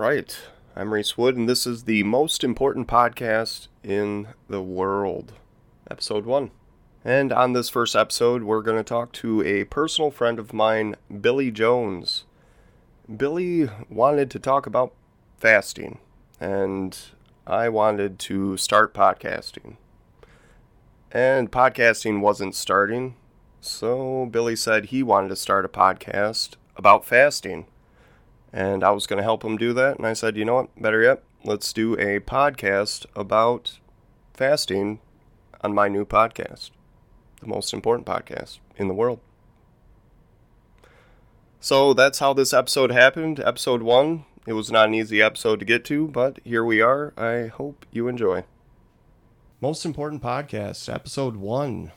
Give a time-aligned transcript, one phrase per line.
[0.00, 0.34] right.
[0.74, 5.34] I'm Reese Wood, and this is the most important podcast in the world,
[5.90, 6.52] episode one.
[7.04, 10.96] And on this first episode, we're going to talk to a personal friend of mine,
[11.20, 12.24] Billy Jones.
[13.14, 14.94] Billy wanted to talk about
[15.36, 15.98] fasting,
[16.40, 16.96] and
[17.46, 19.76] I wanted to start podcasting.
[21.12, 23.16] And podcasting wasn't starting,
[23.60, 27.66] so Billy said he wanted to start a podcast about fasting
[28.52, 29.98] and I was going to help him do that.
[29.98, 30.82] And I said, you know what?
[30.82, 33.78] Better yet, let's do a podcast about
[34.34, 35.00] fasting
[35.60, 36.70] on my new podcast,
[37.40, 39.20] the most important podcast in the world.
[41.60, 43.38] So that's how this episode happened.
[43.40, 44.24] Episode one.
[44.46, 47.12] It was not an easy episode to get to, but here we are.
[47.16, 48.44] I hope you enjoy.
[49.60, 51.92] Most important podcast, episode one.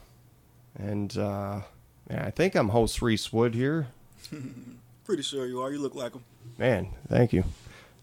[0.76, 1.62] And uh,
[2.10, 3.88] I think I'm host Reese Wood here.
[5.06, 5.72] Pretty sure you are.
[5.72, 6.26] You look like him.
[6.58, 7.44] Man, thank you.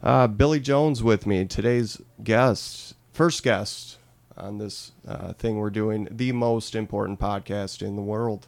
[0.03, 3.99] Uh, Billy Jones with me, today's guest, first guest
[4.37, 8.47] on this uh, thing we're doing, the most important podcast in the world.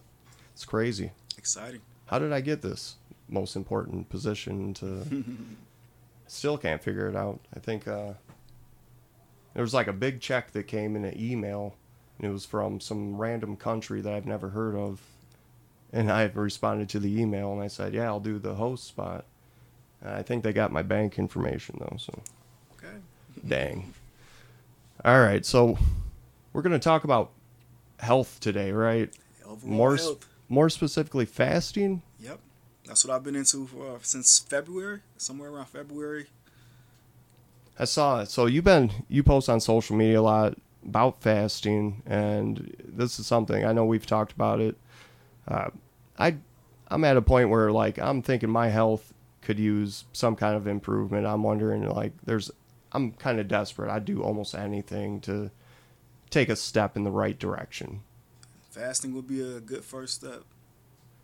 [0.54, 1.12] It's crazy.
[1.36, 1.80] Exciting.
[2.06, 2.96] How did I get this
[3.28, 5.06] most important position to?
[6.26, 7.40] Still can't figure it out.
[7.54, 8.14] I think uh,
[9.54, 11.74] there was like a big check that came in an email,
[12.18, 15.00] and it was from some random country that I've never heard of
[15.92, 19.26] and I responded to the email and I said, "Yeah, I'll do the host spot."
[20.02, 22.12] And I think they got my bank information though, so
[22.78, 22.96] Okay.
[23.46, 23.94] dang.
[25.04, 25.78] All right, so
[26.52, 27.30] we're gonna talk about
[27.98, 29.10] health today, right?
[29.44, 30.28] Overall More health.
[30.48, 32.02] more specifically, fasting.
[32.20, 32.40] Yep.
[32.86, 36.26] That's what I've been into for uh, since February, somewhere around February.
[37.78, 38.30] I saw it.
[38.30, 43.26] So you've been you post on social media a lot about fasting, and this is
[43.26, 44.76] something I know we've talked about it.
[45.48, 45.70] Uh,
[46.18, 46.36] I
[46.88, 50.66] I'm at a point where like I'm thinking my health could use some kind of
[50.66, 51.26] improvement.
[51.26, 52.50] I'm wondering like there's
[52.92, 53.90] I'm kind of desperate.
[53.90, 55.50] I'd do almost anything to
[56.30, 58.00] take a step in the right direction.
[58.70, 60.44] Fasting would be a good first step.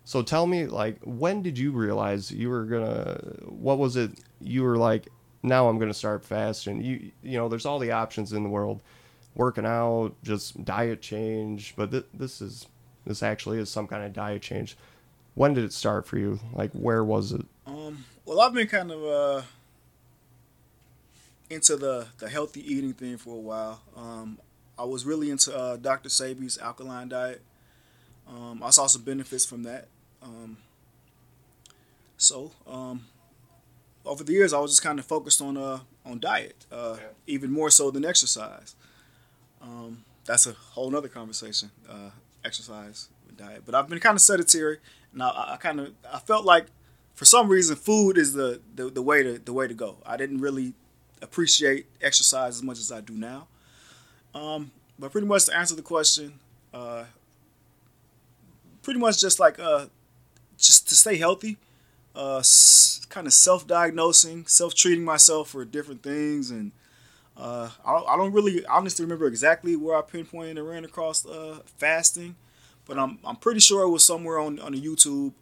[0.05, 4.63] So tell me like when did you realize you were gonna what was it you
[4.63, 5.09] were like
[5.43, 8.81] now I'm gonna start fasting you you know there's all the options in the world
[9.35, 12.67] working out just diet change but th- this is
[13.05, 14.79] this actually is some kind of diet change
[15.35, 18.91] when did it start for you like where was it Um, well, I've been kind
[18.91, 19.43] of uh,
[21.51, 23.83] into the the healthy eating thing for a while.
[23.97, 24.39] Um,
[24.79, 26.09] I was really into uh, Dr.
[26.09, 27.43] Sebi's alkaline diet.
[28.27, 29.89] Um, I saw some benefits from that.
[30.23, 30.57] Um,
[32.17, 33.07] so um,
[34.05, 37.07] over the years, I was just kind of focused on uh, on diet, uh, Yeah.
[37.27, 38.75] even more so than exercise.
[39.61, 42.11] Um, that's a whole nother conversation, uh,
[42.45, 43.63] exercise diet.
[43.67, 44.79] But I've been kind of sedentary,
[45.13, 46.67] and I, I kind of I felt like
[47.19, 49.97] for some reason food is the, the the way to the way to go.
[50.07, 50.75] I didn't really
[51.21, 53.49] appreciate exercise as much as I do now.
[54.35, 56.35] Um, but pretty much to answer the question,
[56.73, 57.05] uh,
[58.83, 59.87] pretty much just like uh,
[60.57, 61.57] just to stay healthy,
[62.17, 66.73] uh, s- kind of self-diagnosing, self-treating myself for different things, and
[67.37, 71.27] uh, I, don't- I don't really honestly remember exactly where I pinpointed and ran across
[71.27, 72.37] uh, fasting,
[72.87, 75.33] but I'm I'm pretty sure it was somewhere on on the YouTube.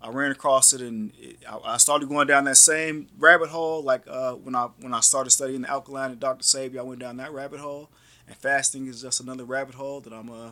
[0.00, 3.82] I ran across it and it, I, I started going down that same rabbit hole.
[3.82, 6.42] Like uh, when I when I started studying the alkaline and Dr.
[6.42, 7.90] Sebi, I went down that rabbit hole.
[8.26, 10.50] And fasting is just another rabbit hole that I'm uh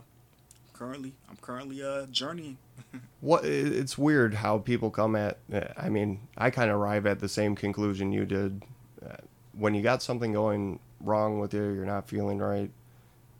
[0.72, 2.58] currently I'm currently uh journeying.
[3.20, 5.38] what it's weird how people come at
[5.78, 8.62] i mean i kind of arrive at the same conclusion you did
[9.02, 9.16] Uh,
[9.52, 12.70] when you got something going wrong with you you're not feeling right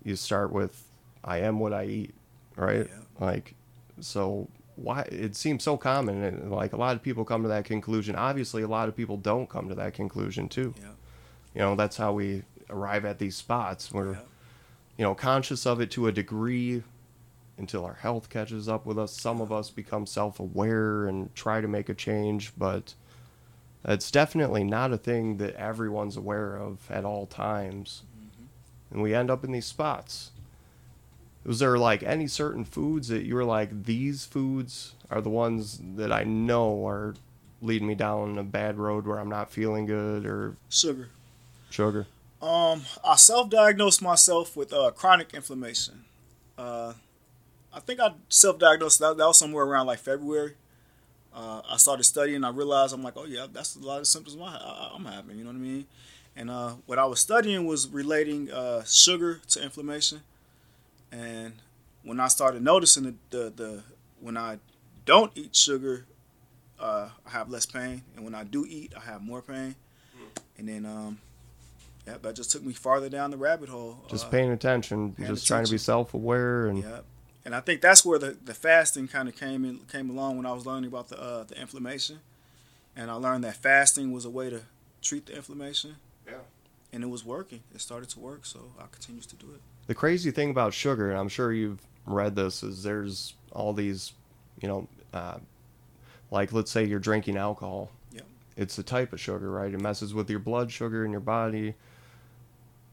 [0.03, 0.85] you start with
[1.23, 2.15] i am what i eat
[2.57, 3.27] right Yeah.
[3.27, 3.55] like
[4.01, 7.65] so why it seems so common and like a lot of people come to that
[7.65, 8.15] conclusion.
[8.15, 10.75] Obviously a lot of people don't come to that conclusion too.
[10.79, 10.89] Yeah.
[11.55, 13.93] you know that's how we arrive at these spots.
[13.93, 14.19] We're Yeah.
[14.99, 16.83] you know conscious of it to a degree
[17.59, 19.19] until our health catches up with us.
[19.19, 22.95] Some of us become self-aware and try to make a change but
[23.89, 28.03] it's definitely not a thing that everyone's aware of at all times.
[28.19, 28.45] Mm-hmm.
[28.95, 30.33] And we end up in these spots
[31.47, 35.81] was there like any certain foods that you were like these foods are the ones
[35.97, 37.15] that i know are
[37.63, 41.09] leading me down a bad road where i'm not feeling good or Sugar.
[41.71, 42.07] sugar
[42.43, 46.05] Um, I self-diagnosed myself with uh, chronic inflammation.
[46.59, 46.93] Uh,
[47.73, 50.55] I think I self-diagnosed that, that was somewhere around like February.
[51.35, 52.45] Uh, I started studying.
[52.45, 55.39] I realized I'm like, oh yeah, that's a lot of symptoms I, I, I'm having.
[55.39, 55.87] You know what I mean?
[56.37, 60.21] And uh, what I was studying was relating uh, sugar to inflammation.
[61.13, 61.55] And
[62.03, 63.83] when I started noticing the, the, the
[64.21, 64.59] when I
[65.05, 66.07] don't eat sugar,
[66.79, 69.75] uh, I have less pain, and when I do eat, I have more pain.
[70.59, 71.19] and then um,
[72.07, 73.99] yeah, that just took me farther down the rabbit hole.
[74.09, 77.01] Just uh, paying attention, paying just trying to be self-aware, and Yeah,
[77.45, 80.47] and I think that's where the, the fasting kind of came in came along when
[80.47, 82.21] I was learning about the uh, the inflammation,
[82.95, 84.63] and I learned that fasting was a way to
[85.03, 85.97] treat the inflammation.
[86.27, 86.39] Yeah.
[86.93, 87.63] and it was working.
[87.73, 89.61] It started to work, so I continues to do it.
[89.87, 94.13] The crazy thing about sugar, and I'm sure you've read this, is there's all these,
[94.61, 95.39] you know, uh,
[96.31, 97.91] like let's say you're drinking alcohol.
[98.13, 98.23] Yeah.
[98.57, 99.73] It's a type of sugar, right?
[99.73, 101.75] It messes with your blood sugar in your body.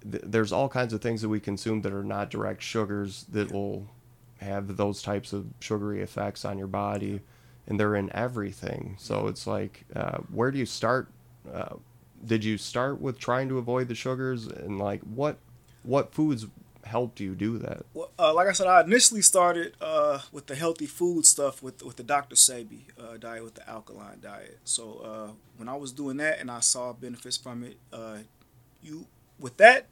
[0.09, 3.51] Th- There's all kinds of things that we consume that are not direct sugars that
[3.51, 3.87] will
[4.39, 7.21] have those types of sugary effects on your body,
[7.67, 8.95] and they're in everything.
[8.99, 11.07] So it's like, uh, where do you start?
[11.51, 11.75] Uh,
[12.25, 15.37] did you start with trying to avoid the sugars, and like what
[15.83, 16.45] what foods
[16.83, 17.85] helped you do that?
[17.93, 21.83] Well, uh, like I said, I initially started uh, with the healthy food stuff with
[21.83, 22.35] with the Dr.
[22.35, 24.59] Sebi uh, diet, with the alkaline diet.
[24.63, 28.19] So uh, when I was doing that and I saw benefits from it, uh,
[28.81, 29.07] you
[29.39, 29.87] with that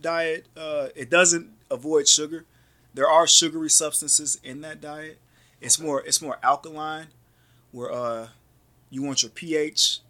[0.00, 2.44] diet, uh, it doesn't avoid sugar.
[2.94, 5.18] There are sugary substances in that diet.
[5.60, 7.08] It's more it's more alkaline,
[7.72, 8.28] where uh,
[8.90, 10.00] you want your pH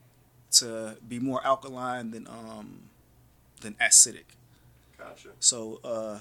[0.50, 2.90] to be more alkaline than um,
[3.60, 4.37] than acidic.
[4.98, 5.28] Gotcha.
[5.40, 6.18] So, uh,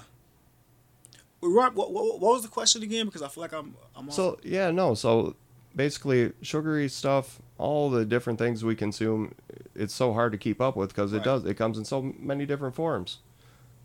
[1.40, 3.06] what, what, what was the question again?
[3.06, 4.14] Because I feel like I'm, I'm off.
[4.14, 4.94] So yeah, no.
[4.94, 5.36] So
[5.74, 9.34] basically, sugary stuff, all the different things we consume,
[9.74, 11.24] it's so hard to keep up with because it Right.
[11.24, 11.44] does.
[11.44, 13.18] It comes in so many different forms.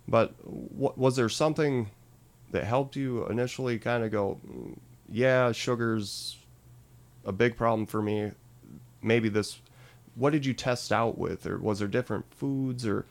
[0.08, 1.90] But what was there something
[2.52, 4.78] that helped you initially kind of go, "Mm,
[5.10, 6.38] yeah, sugar's
[7.26, 8.32] a big problem for me.
[9.02, 9.60] Maybe this.
[10.16, 13.06] What did you test out with, or was there different foods, or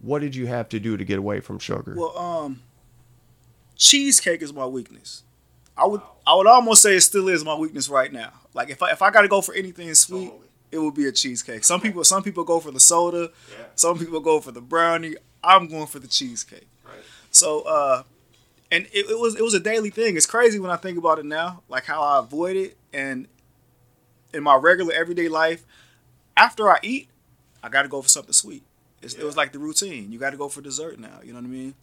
[0.00, 1.94] what did you have to do to get away from sugar?
[1.96, 2.62] well, um,
[3.76, 5.22] cheesecake is my weakness.
[5.76, 8.32] I would, I would almost say it still is my weakness right now.
[8.52, 10.46] Like if I, if I got to go for anything sweet, Totally.
[10.72, 11.64] it would be a cheesecake.
[11.64, 13.30] Some people, some people go for the soda.
[13.50, 13.64] Yeah.
[13.76, 15.16] Some people go for the brownie.
[15.42, 16.66] I'm going for the cheesecake.
[16.84, 16.94] Right.
[17.30, 18.02] So, uh,
[18.70, 20.16] and it, it was it was a daily thing.
[20.16, 23.26] It's crazy when I think about it now, like how I avoid it, and
[24.34, 25.64] in my regular everyday life,
[26.36, 27.08] after I eat,
[27.62, 28.62] I got to go for something sweet.
[29.02, 30.12] It's, It was like the routine.
[30.12, 31.20] You got to go for dessert now.
[31.22, 31.74] You know what I mean?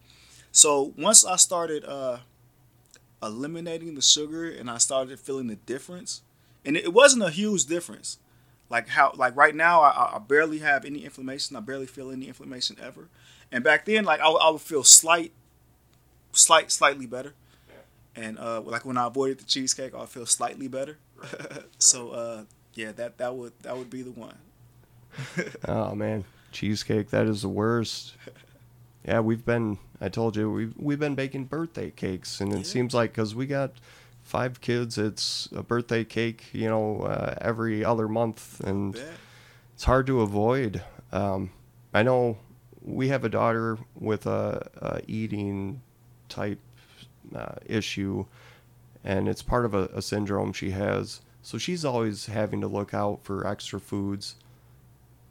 [0.52, 2.20] So once I started uh,
[3.22, 6.22] eliminating the sugar and I started feeling the difference,
[6.66, 8.18] and it, it wasn't a huge difference.
[8.70, 11.56] Like how, like right now, I, I barely have any inflammation.
[11.56, 13.08] I barely feel any inflammation ever.
[13.52, 15.32] And back then, like I, would- I would feel slight,
[16.34, 17.34] slight, slightly better.
[18.16, 20.98] And uh, like when I avoided the cheesecake, I feel slightly better.
[21.80, 22.44] so uh,
[22.74, 24.38] yeah, that that would that would be the one.
[25.68, 26.24] Oh man,
[26.62, 28.16] cheesecake that is the worst.
[29.06, 32.64] Yeah, we've been I told you we've we've been baking birthday cakes and it Yeah.
[32.64, 33.72] seems like cuz we got
[34.24, 39.00] five kids it's a birthday cake, you know, uh, every other month and
[39.76, 40.82] it's hard to avoid.
[41.12, 41.52] Um,
[41.94, 42.38] I know
[42.82, 45.82] we have a daughter with a, a eating
[46.30, 46.60] type
[47.36, 48.26] uh, issue,
[49.04, 51.22] and it's part of a, a syndrome she has.
[51.42, 54.36] So she's always having to look out for extra foods.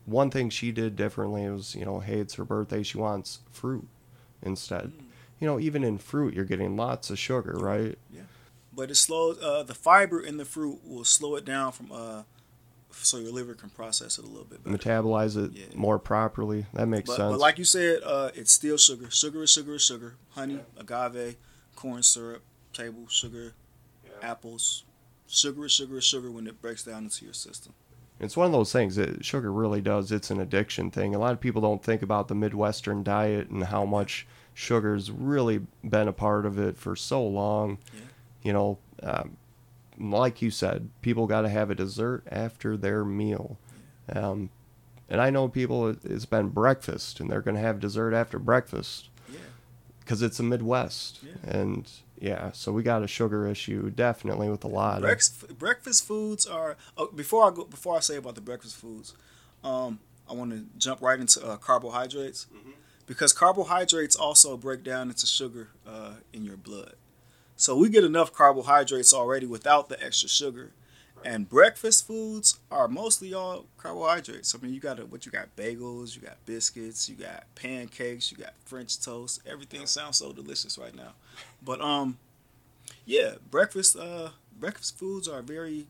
[0.06, 2.82] One thing she did differently was, you know, hey, it's her birthday.
[2.82, 3.86] She wants fruit
[4.42, 4.92] instead.
[5.40, 7.98] You know, even in fruit, you're getting lots of sugar, right?
[8.12, 8.22] Yeah.
[8.72, 12.22] but it slows uh, the fiber in the fruit will slow it down from uh,
[12.90, 14.76] so your liver can process it a little bit better.
[14.78, 15.64] Metabolize it Yeah.
[15.74, 16.66] more properly.
[16.74, 17.32] That makes But, sense.
[17.32, 19.10] but like you said, uh, it's still sugar.
[19.10, 20.14] Sugar is sugar is sugar.
[20.30, 21.36] Honey, agave,
[21.74, 23.54] corn syrup, table sugar,
[24.22, 24.84] apples.
[25.26, 27.72] Sugar is sugar is sugar when it breaks down into your system.
[28.18, 30.10] It's one of those things that sugar really does.
[30.10, 31.14] It's an addiction thing.
[31.14, 35.60] A lot of people don't think about the Midwestern diet and how much sugar's really
[35.84, 37.76] been a part of it for so long.
[37.94, 38.00] Yeah.
[38.42, 39.36] You know, um,
[39.98, 43.58] like you said, people got to have a dessert after their meal.
[44.10, 44.48] Um,
[45.10, 48.38] and I know people, it- it's been breakfast and they're going to have dessert after
[48.38, 49.38] breakfast Yeah.
[50.00, 51.20] because it's the Midwest.
[51.22, 51.32] Yeah.
[51.50, 55.02] And yeah, so we got a sugar issue definitely with a lot of.
[55.02, 59.14] Breakfast, breakfast foods are oh, before I go before I say about the breakfast foods,
[59.62, 62.46] um, I want to jump right into uh, carbohydrates
[63.06, 66.94] because carbohydrates also break down into sugar uh, in your blood.
[67.56, 70.72] So we get enough carbohydrates already without the extra sugar.
[71.26, 74.54] And breakfast foods are mostly all carbohydrates.
[74.54, 78.38] I mean, you got what you got: bagels, you got biscuits, you got pancakes, you
[78.38, 79.40] got French toast.
[79.44, 81.14] Everything sounds so delicious right now.
[81.60, 82.18] But um,
[83.04, 85.88] yeah, breakfast uh breakfast foods are very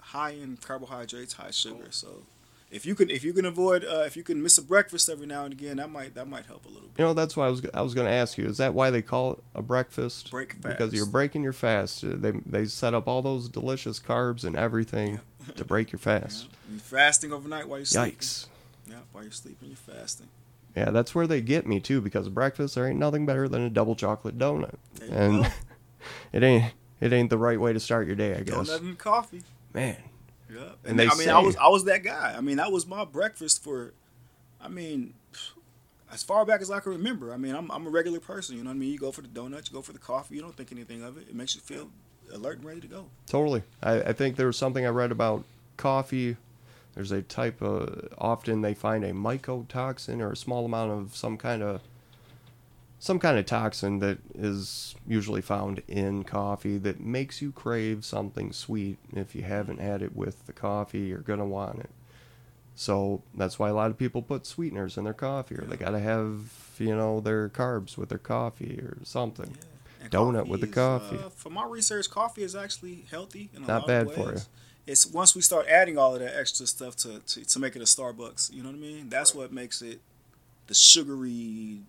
[0.00, 1.88] high in carbohydrates, high sugar.
[1.90, 2.22] So
[2.70, 5.26] if you can if you can avoid uh, if you can miss a breakfast every
[5.26, 6.98] now and again, that might that might help a little bit.
[6.98, 8.46] You know, that's why I was I was going to ask you.
[8.46, 10.30] Is that why they call it a breakfast?
[10.30, 12.04] Break Because you're breaking your fast.
[12.04, 15.20] Uh, They they set up all those delicious carbs and everything
[15.56, 16.46] to break your fast.
[16.70, 18.20] You fasting overnight while you sleep.
[18.20, 18.46] Yikes!
[18.86, 19.70] Yeah, while you're sleeping.
[19.70, 20.28] You're fasting.
[20.76, 23.70] Yeah, that's where they get me too because breakfast there ain't nothing better than a
[23.70, 24.76] double chocolate donut.
[24.94, 25.48] There you And go.
[26.32, 28.70] it ain't it ain't the right way to start your day, I guess.
[28.70, 29.42] Donut and coffee.
[29.74, 29.96] Man,
[30.52, 30.60] Yeah.
[30.84, 32.34] And And, they I mean, I was I was that guy.
[32.36, 33.92] I mean, that was my breakfast for.
[34.60, 35.14] I mean,
[36.12, 37.32] as far back as I can remember.
[37.32, 38.56] I mean, I'm I'm a regular person.
[38.56, 38.92] You know what I mean?
[38.92, 40.36] You go for the donuts, you go for the coffee.
[40.36, 41.28] You don't think anything of it.
[41.28, 41.90] It makes you feel
[42.32, 43.06] alert and ready to go.
[43.26, 43.62] totally.
[43.82, 45.44] I, I think there was something I read about
[45.76, 46.36] coffee.
[46.94, 51.36] There's a type of often they find a mycotoxin or a small amount of some
[51.36, 51.80] kind of
[53.00, 58.52] some kind of toxin that is usually found in coffee that makes you crave something
[58.52, 58.98] sweet.
[59.16, 61.90] If you haven't had it with the coffee, you're gonna want it.
[62.76, 65.98] So that's why a lot of people put sweeteners in their coffee, or they gotta
[65.98, 69.56] have you know their carbs with their coffee or something.
[70.02, 71.16] And Donut with the is, coffee.
[71.16, 74.32] Uh, from my research, coffee is actually healthy in a Not lot bad of for
[74.34, 74.40] you
[74.86, 77.82] It's once we start adding all of that extra stuff to, to, to make it
[77.82, 78.52] a Starbucks.
[78.52, 79.08] You know what I mean?
[79.08, 80.00] That's what makes it
[80.66, 81.80] the sugary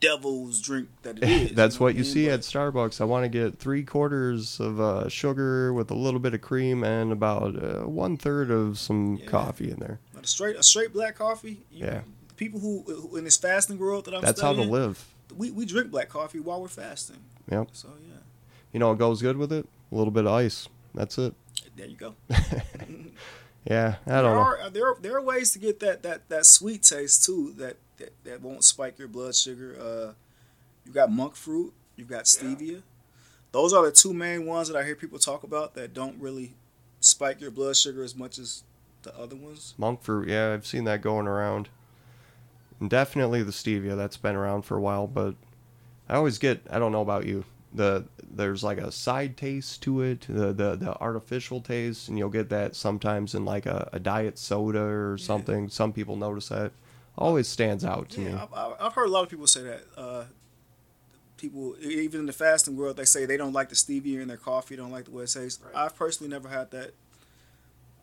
[0.00, 1.52] devil's drink that it is.
[1.52, 2.12] That's know what you I mean?
[2.12, 3.00] see But- at Starbucks.
[3.00, 6.82] I want to get three quarters of uh, sugar with a little bit of cream
[6.84, 9.26] and about uh, one third of some Yeah.
[9.26, 10.00] coffee in there.
[10.14, 11.62] But a straight a straight black coffee.
[11.70, 12.00] You, Yeah.
[12.36, 15.06] People who, who in this fasting world that I'm That's how to live.
[15.36, 17.18] We, we drink black coffee while we're fasting.
[17.50, 17.68] Yep.
[17.72, 18.14] So yeah,
[18.72, 19.66] You know what goes good with it?
[19.92, 20.68] A little bit of ice.
[20.94, 21.34] That's it.
[21.76, 22.14] there you go.
[23.66, 24.40] Yeah, I there don't know.
[24.40, 27.76] are there are, there are ways to get that, that, that sweet taste too that,
[28.00, 29.76] that, that won't spike your blood sugar.
[29.80, 30.12] Uh,
[30.84, 31.72] you got monk fruit.
[31.96, 32.82] You've got stevia.
[33.52, 36.54] Those are the two main ones that I hear people talk about that don't really
[37.00, 38.62] spike your blood sugar as much as
[39.02, 39.74] the other ones.
[39.78, 40.28] Monk fruit.
[40.28, 41.68] Yeah, I've seen that going around.
[42.80, 43.96] And definitely the stevia.
[43.96, 45.34] That's been around for a while, but
[46.08, 46.62] I always get.
[46.70, 47.44] I don't know about you.
[47.74, 50.26] The there's like a side taste to it.
[50.28, 54.38] The the, the artificial taste, and you'll get that sometimes in like a, a diet
[54.38, 55.24] soda or Yeah.
[55.26, 55.68] something.
[55.68, 56.72] Some people notice that.
[57.20, 58.30] Always stands out to me.
[58.30, 59.82] Yeah, I've, I've- I've heard a lot of people say that.
[59.96, 60.24] Uh,
[61.36, 64.36] people, even in the fasting world, they say they don't like the stevia in their
[64.36, 65.62] coffee, don't like the way it tastes.
[65.64, 65.74] Right.
[65.74, 66.92] I've personally never had that.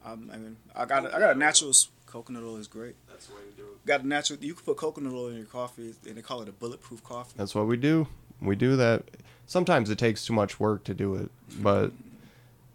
[0.06, 1.74] Um, I mean, I got a, I got a natural
[2.06, 2.96] coconut oil is great.
[3.10, 3.86] That's the way to do it.
[3.86, 4.40] Got a natural.
[4.42, 7.34] You can put coconut oil in your coffee, and they call it a bulletproof coffee.
[7.36, 8.08] That's what we do.
[8.42, 9.04] We do that.
[9.48, 11.92] Sometimes it takes too much work to do it, but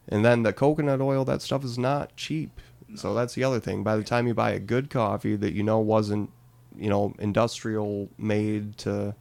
[0.08, 2.60] and then the coconut oil, that stuff is not cheap.
[2.96, 3.82] So that's the other thing.
[3.82, 6.30] By the time you buy a good coffee that you know wasn't,
[6.76, 9.14] you know, industrial made to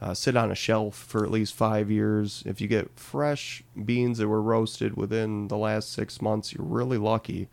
[0.00, 4.18] uh, sit on a shelf for at least five years, if you get fresh beans
[4.18, 7.48] that were roasted within the last six months, you're really lucky.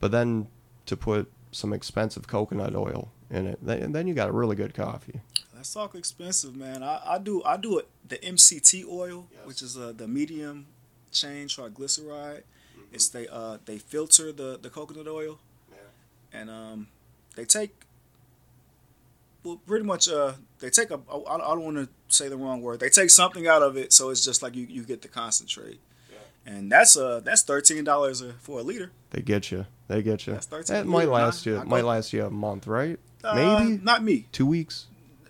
[0.00, 0.48] But then
[0.86, 4.74] to put some expensive coconut oil in it, then, then you got a really good
[4.74, 5.20] coffee.
[5.54, 6.82] That's talk expensive, man.
[6.82, 9.46] I, I do I do it the MCT oil, Yes.
[9.46, 10.66] which is uh, the medium
[11.12, 12.42] chain triglyceride.
[12.92, 15.38] It's they uh they filter the the coconut oil,
[16.32, 16.88] and um
[17.36, 17.86] they take
[19.44, 22.62] well pretty much uh they take a I, I don't want to say the wrong
[22.62, 22.80] word.
[22.80, 25.80] They take something out of it, so it's just like you you get the concentrate.
[26.44, 28.90] And that's uh that's thirteen dollars for a liter.
[29.10, 29.66] They get you.
[29.88, 30.32] They get you.
[30.32, 31.58] That's 13 That might last you.
[31.58, 32.98] I It might go- last you a month, right?
[33.22, 34.86] Uh, Maybe not me, two weeks.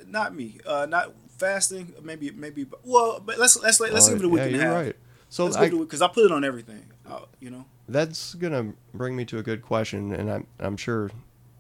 [0.07, 0.59] not me.
[0.65, 1.93] Uh, not fasting.
[2.03, 2.65] Maybe maybe.
[2.85, 4.75] Well, but let's let's let's Uh, give it a week yeah, and a you're half.
[4.87, 4.97] right.
[5.29, 6.85] So Let's I, because I put it on everything.
[7.13, 7.65] Uh, you know.
[7.89, 11.11] that's gonna bring me to a good question, and I'm I'm sure,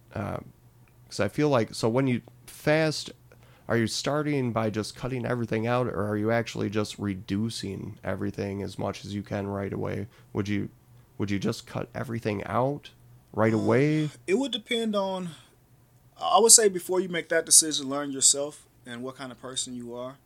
[0.08, 3.10] because I feel like so when you fast,
[3.68, 8.62] are you starting by just cutting everything out, or are you actually just reducing everything
[8.62, 10.06] as much as you can right away?
[10.32, 10.68] Would you
[11.18, 12.90] would you just cut everything out
[13.32, 14.10] right Uh, away?
[14.26, 15.30] It would depend on.
[16.18, 19.74] I would say before you make that decision, learn yourself and what kind of person
[19.74, 20.16] you are.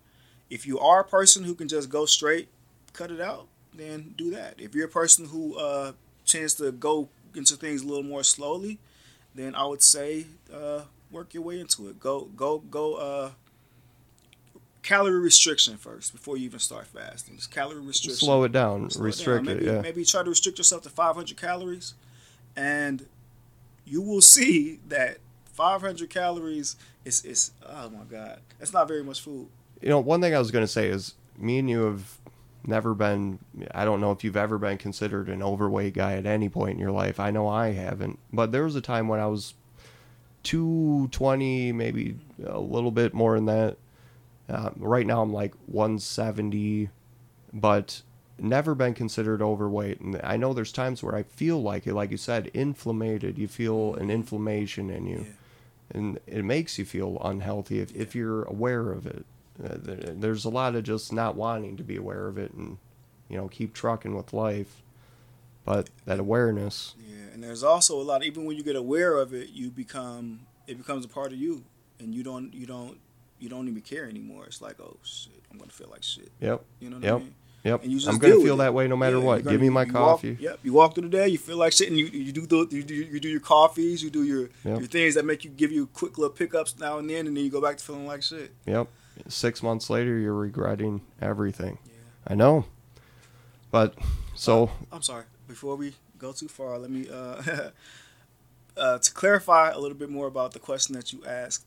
[0.51, 2.49] If you are a person who can just go straight,
[2.93, 4.55] cut it out, then do that.
[4.59, 5.93] If you're a person who uh,
[6.27, 8.79] tends to go into things a little more slowly,
[9.35, 12.01] then I would say uh, work your way into it.
[12.01, 12.95] Go go go.
[12.95, 13.31] Uh,
[14.83, 17.37] calorie restriction first before you even start fasting.
[17.37, 18.19] Just calorie restriction.
[18.19, 19.57] Slow it down, Slow restrict down.
[19.57, 19.61] it.
[19.63, 19.81] Maybe, Yeah.
[19.81, 21.95] maybe try to restrict yourself to 500 calories,
[22.55, 23.07] and
[23.85, 25.19] you will see that
[25.53, 29.49] 500 calories is is oh my god, that's not very much food.
[29.83, 32.19] You know, one thing I was going to say is me and you have
[32.69, 33.39] never been,
[33.75, 36.79] I don't know if you've ever been considered an overweight guy at any point in
[36.79, 37.19] your life.
[37.21, 38.19] I know I haven't.
[38.33, 39.55] But there was a time when I was
[40.43, 43.77] 220, maybe a little bit more than that.
[44.49, 46.91] Uh, right now I'm like 170,
[47.53, 48.03] but
[48.39, 50.01] never been considered overweight.
[50.01, 53.39] And I know there's times where I feel like it, like you said, inflammated.
[53.39, 55.33] You feel an inflammation in you Yeah.
[55.99, 59.25] and it makes you feel unhealthy if, if you're aware of it.
[59.63, 62.77] Uh, there- there's a lot of just not wanting to be aware of it and
[63.29, 64.83] you know keep trucking with life.
[65.65, 66.95] but that awareness.
[67.09, 68.23] Yeah, and there's also a lot.
[68.23, 71.65] Even when you get aware of it, you become it becomes a part of you,
[71.99, 72.99] and you don't you don't
[73.41, 74.45] you don't even care anymore.
[74.47, 76.31] It's like, oh shit, I'm gonna feel like shit.
[76.41, 76.65] Yep.
[76.79, 77.15] You know what Yep.
[77.15, 77.35] I mean?
[77.65, 77.83] Yep.
[77.83, 79.43] And you just I'm gonna feel that way no matter Yeah, what.
[79.45, 80.37] Give me my you walk- coffee.
[80.41, 80.61] yep.
[80.63, 82.85] You walk through the day, you feel like shit, and you you do the you
[82.85, 84.79] do, you do your coffees, you do your Yep.
[84.79, 87.43] your things that make you give you quick little pickups now and then, and then
[87.45, 88.53] you go back to feeling like shit.
[88.67, 88.87] Yep.
[89.29, 91.79] Six months later, you're regretting everything.
[91.87, 91.93] Yeah.
[92.29, 92.65] I know.
[93.71, 93.95] But
[94.35, 95.25] so I'm sorry.
[95.49, 97.43] Before we go too far, let me uh,
[98.77, 101.65] uh, to clarify a little bit more about the question that you asked.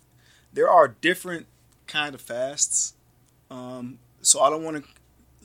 [0.53, 1.47] There are different
[1.87, 2.93] kind of fasts.
[3.51, 4.89] Um, so I don't want to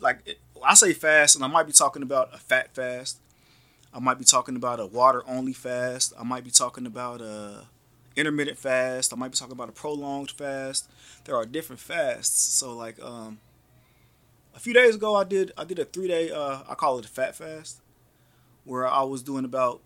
[0.00, 3.18] like it- I say fast, and I might be talking about a fat fast.
[3.92, 6.14] I might be talking about a water only fast.
[6.18, 7.66] I might be talking about a
[8.16, 9.12] intermittent fast.
[9.12, 10.90] I might be talking about a prolonged fast.
[11.24, 12.40] There are different fasts.
[12.54, 13.38] So like um,
[14.54, 17.04] a few days ago, I did I did a three day uh, I call it
[17.04, 17.80] a fat fast,
[18.64, 19.80] where I was doing about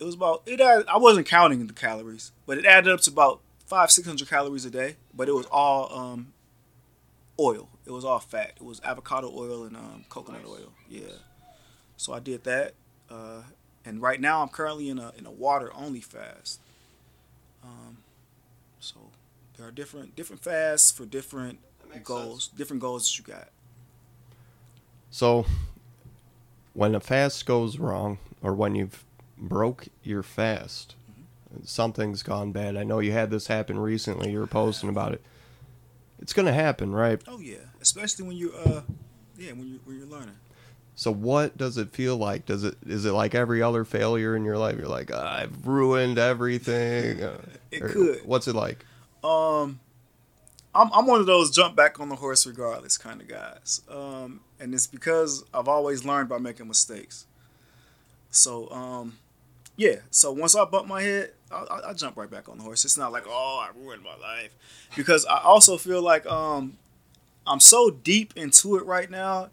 [0.00, 0.60] it was about it.
[0.60, 4.28] Had, I wasn't counting the calories, but it added up to about five six hundred
[4.28, 4.96] calories a day.
[5.14, 6.32] But it was all um,
[7.38, 7.68] oil.
[7.86, 8.52] It was all fat.
[8.56, 10.50] It was avocado oil and um, coconut Nice.
[10.50, 10.72] oil.
[10.88, 11.00] Yeah.
[11.96, 12.74] So I did that,
[13.10, 13.42] uh,
[13.84, 16.60] and right now I'm currently in a in a water only fast.
[17.62, 17.98] Um,
[18.80, 18.96] so
[19.56, 23.48] there are different different fasts for different That makes goals, different goals that you got.
[25.10, 25.46] so
[26.74, 29.04] when a fast goes wrong or when you've
[29.36, 30.94] broke your fast,
[31.64, 32.76] something's gone bad.
[32.76, 34.30] I know you had this happen recently.
[34.30, 35.22] You were posting about it.
[36.20, 37.20] It's gonna happen, right?
[37.26, 38.82] Oh yeah, especially when you uh,
[39.36, 40.36] yeah, when you when you're learning.
[40.98, 42.44] So what does it feel like?
[42.44, 44.76] Does it is it like every other failure in your life?
[44.76, 47.20] You're like, I've ruined everything.
[47.70, 48.26] It or could.
[48.26, 48.84] What's it like?
[49.22, 49.78] Um,
[50.74, 53.82] I'm I'm one of those jump back on the horse regardless kind of guys.
[53.88, 57.26] Um, and it's because I've always learned by making mistakes.
[58.30, 59.18] So um,
[59.76, 59.96] yeah.
[60.10, 62.84] So once I bump my head, I, I, I jump right back on the horse.
[62.84, 64.50] It's not like oh I ruined my life,
[64.96, 66.76] because I also feel like um,
[67.46, 69.50] I'm so deep into it right now.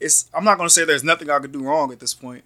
[0.00, 2.44] It's I'm not gonna say there's nothing I could do wrong at this point,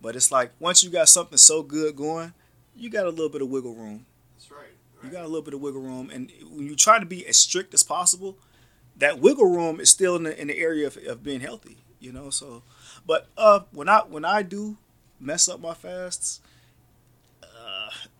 [0.00, 2.34] but it's like once you got something so good going,
[2.76, 4.06] you got a little bit of wiggle room.
[4.36, 4.70] That's right.
[5.02, 7.38] You got a little bit of wiggle room, and when you try to be as
[7.38, 8.36] strict as possible,
[8.96, 11.78] that wiggle room is still in the, in the area of, of being healthy.
[11.98, 12.62] You know, so
[13.06, 14.76] but uh, when I when I do
[15.20, 16.40] mess up my fasts,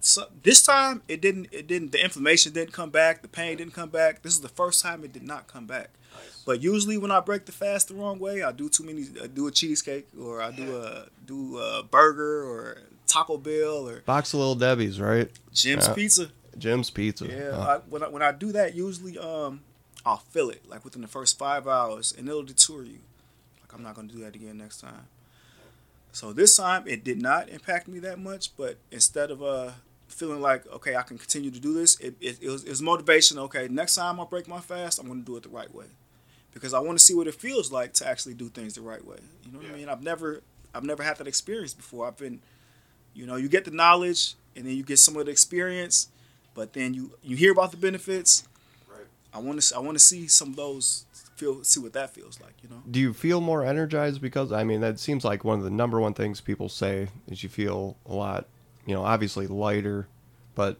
[0.05, 3.75] so this time it didn't it didn't the inflammation didn't come back, the pain didn't
[3.75, 4.23] come back.
[4.23, 5.91] This is the first time it did not come back.
[6.45, 9.07] But usually when I break the fast the wrong way, I do too many.
[9.23, 14.01] I do a cheesecake, or I do a do a burger, or Taco Bell, or
[14.01, 15.31] Box of Little Debbie's, right?
[15.53, 15.95] Jim's Yeah.
[15.95, 16.31] Pizza.
[16.59, 17.27] Jim's Pizza.
[17.27, 19.61] Yeah, Uh, I, when I, when I do that, usually um,
[20.05, 22.99] I'll feel it like within the first five hours, and it'll deter you.
[23.62, 25.07] Like I'm not gonna do that again next time.
[26.11, 29.71] So this time it did not impact me that much, but instead of uh
[30.12, 32.83] feeling like okay I can continue to do this, it, it, it, was, it was
[32.83, 33.38] motivation.
[33.38, 35.87] Okay, next time I break my fast, I'm gonna do it the right way,
[36.53, 39.05] because I want to see what it feels like to actually do things the right
[39.05, 39.18] way.
[39.44, 39.88] You know what I mean?
[39.88, 40.42] I've never
[40.75, 42.07] I've never had that experience before.
[42.07, 42.40] I've been,
[43.14, 46.09] you know, you get the knowledge and then you get some of the experience,
[46.55, 48.48] but then you you hear about the benefits.
[48.88, 49.07] Right.
[49.33, 52.40] I want to I want to see some of those feel see what that feels
[52.40, 52.55] like.
[52.62, 52.83] You know.
[52.90, 56.01] do you feel more energized because I mean that seems like one of the number
[56.01, 58.46] one things people say is you feel a lot,
[58.87, 60.09] you know, obviously lighter,
[60.55, 60.79] but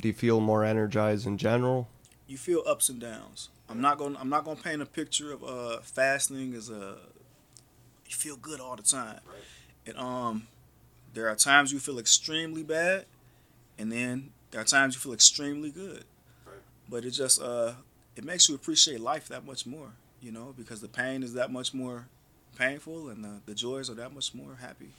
[0.00, 1.88] do you feel more energized in general?
[2.26, 3.50] you feel ups and downs.
[3.68, 4.14] I'm not going.
[4.14, 6.96] to I'm not going to paint a picture of uh, fasting as a.
[8.06, 9.86] You feel good all the time, right.
[9.86, 10.46] and um,
[11.14, 13.06] there are times you feel extremely bad,
[13.78, 16.04] and then there are times you feel extremely good.
[16.46, 16.56] Right.
[16.88, 17.72] But it just uh,
[18.16, 21.50] it makes you appreciate life that much more, you know, because the pain is that
[21.50, 22.08] much more
[22.58, 24.90] painful, and the, the joys are that much more happy.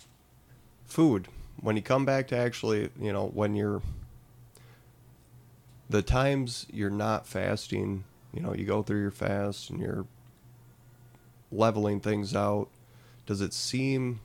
[0.85, 1.27] Food.
[1.61, 3.81] When you come back to actually, you know, when you're
[5.89, 10.05] the times you're not fasting, you know, you go through your fast and you're
[11.51, 12.67] leveling things out,
[13.25, 14.19] does it seem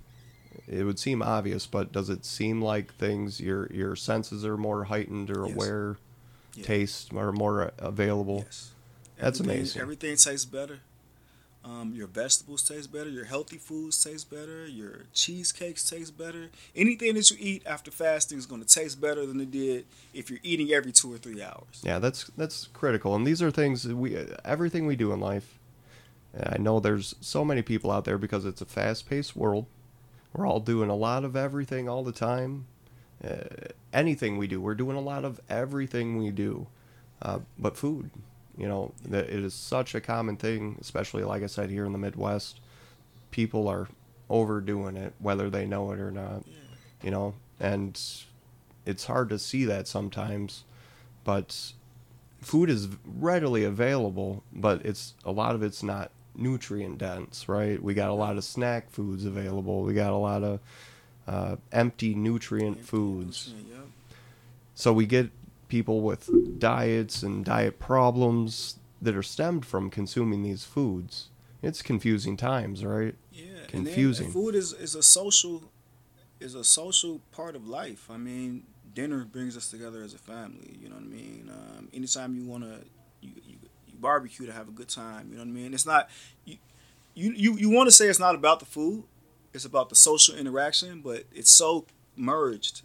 [0.66, 4.84] it would seem obvious, but does it seem like things your your senses are more
[4.84, 5.54] heightened or Yes.
[5.54, 5.96] aware,
[6.54, 6.64] Yeah.
[6.64, 8.42] taste are more available?
[8.44, 8.72] Yes.
[9.18, 9.82] That's Everything- amazing.
[9.82, 10.80] Everything tastes better.
[11.62, 13.10] Um, your vegetables taste better.
[13.10, 14.66] Your healthy foods taste better.
[14.66, 16.48] Your cheesecakes taste better.
[16.74, 20.30] Anything that you eat after fasting is going to taste better than it did if
[20.30, 21.82] you're eating every two or three hours.
[21.82, 25.58] Yeah, that's that's critical, and these are things we everything we do in life.
[26.38, 29.66] I know there's so many people out there because it's a fast-paced world.
[30.32, 32.66] We're all doing a lot of everything all the time.
[33.22, 33.38] Uh,
[33.92, 36.68] anything we do, we're doing a lot of everything we do.
[37.20, 38.10] Uh, but food,
[38.60, 41.92] you know, that it is such a common thing, especially like I said here in
[41.92, 42.60] the Midwest.
[43.30, 43.88] People are
[44.28, 46.44] overdoing it, whether they know it or not.
[46.46, 46.54] Yeah.
[47.02, 47.98] You know, and
[48.84, 50.64] it's hard to see that sometimes,
[51.24, 51.72] but
[52.42, 57.82] food is readily available, but it's a lot of it's not nutrient dense, right?
[57.82, 59.82] We got a lot of snack foods available.
[59.82, 60.60] We got a lot of
[61.26, 63.54] uh, empty nutrient Empty foods.
[63.56, 63.92] nutrient.
[64.74, 65.30] So we get
[65.70, 71.28] people with diets and diet problems that are stemmed from consuming these foods.
[71.62, 73.14] It's confusing times, right?
[73.32, 74.26] Yeah, Confusing.
[74.26, 75.70] And food is, is a social
[76.40, 78.10] is a social part of life.
[78.10, 80.78] I mean, dinner brings us together as a family.
[80.80, 81.50] You know what I mean?
[81.52, 82.80] Um, anytime you want to
[83.20, 83.56] you, you,
[83.86, 85.28] you barbecue to have a good time.
[85.30, 85.74] You know what I mean?
[85.74, 86.08] It's not
[86.44, 86.56] you
[87.14, 89.04] you you, you want to say it's not about the food.
[89.52, 92.82] It's about the social interaction, but it's so merged.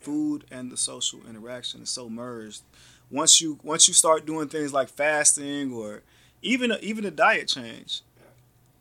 [0.00, 2.62] Food and the social interaction is so merged.
[3.10, 6.02] Once you once you start doing things like fasting or
[6.42, 8.02] even a, even a diet change,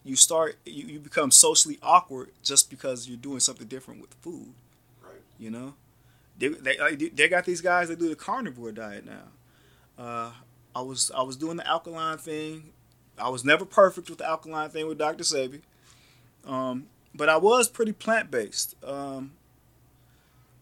[0.04, 4.54] you start you, you become socially awkward just because you're doing something different with food.
[5.04, 5.22] Right.
[5.40, 5.74] You know,
[6.38, 9.24] they they they got these guys that do the carnivore diet now.
[9.98, 10.32] Uh,
[10.76, 12.72] I was I was doing the alkaline thing.
[13.18, 15.24] I was never perfect with the alkaline thing with Dr.
[15.24, 15.62] Sebi.
[16.46, 18.76] Um, but I was pretty plant based.
[18.84, 19.34] Um,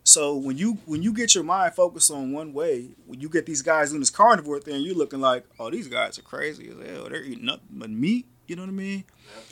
[0.07, 3.47] so when you when you get your mind focused on one way, when you get
[3.47, 6.87] these guys doing this carnivore thing, you're looking like, oh, these guys are crazy as
[6.87, 7.09] hell.
[7.09, 8.27] They're eating nothing but meat.
[8.45, 9.03] You know what I mean?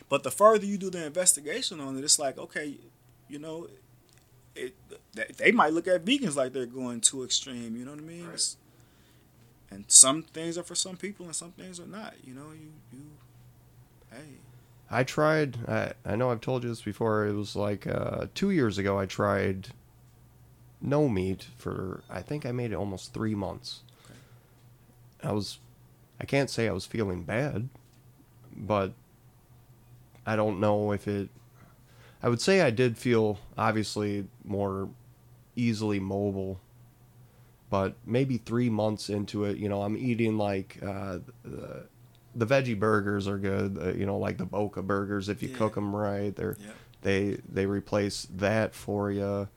[0.09, 2.75] But the further you do the investigation on it, it's like, okay,
[3.27, 3.67] you know,
[4.55, 4.75] it
[5.13, 7.75] they, they might look at vegans like they're going too extreme.
[7.75, 8.27] You know what I mean?
[8.27, 8.55] Right.
[9.71, 12.13] And some things are for some people, and some things are not.
[12.23, 13.05] You know, you you,
[14.11, 14.37] hey,
[14.91, 15.57] I tried.
[15.67, 17.25] I, I know I've told you this before.
[17.25, 18.99] It was like uh, two years ago.
[18.99, 19.69] I tried
[20.83, 22.03] no meat for.
[22.09, 23.81] I think I made it almost three months.
[25.23, 25.57] I was.
[26.19, 27.69] I can't say I was feeling bad,
[28.55, 28.93] but
[30.25, 31.29] I don't know if it.
[32.21, 34.89] I would say I did feel obviously more
[35.55, 36.59] easily mobile,
[37.69, 41.85] but maybe three months into it, you know, I'm eating like uh, the
[42.35, 43.77] the veggie burgers are good.
[43.81, 45.29] Uh, you know, like the Boca burgers.
[45.29, 45.57] If you Yeah.
[45.57, 46.75] cook them right, they're Yep.
[47.01, 49.47] they they replace that for you.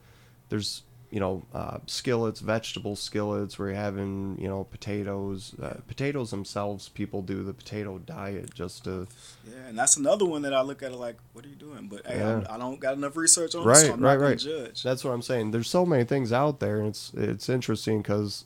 [0.49, 5.53] There's you know uh, skillets, vegetable skillets where you're having you know potatoes.
[5.61, 9.07] Uh, potatoes themselves, people do the potato diet just to
[9.47, 11.87] yeah, and that's another one that I look at it like, what are you doing?
[11.87, 12.43] But hey, Yeah.
[12.49, 14.37] I don't got enough research on it, Right, so I'm right, not gonna right.
[14.39, 14.83] judge.
[14.83, 15.51] That's what I'm saying.
[15.51, 18.43] There's so many things out there, and it's it's interesting because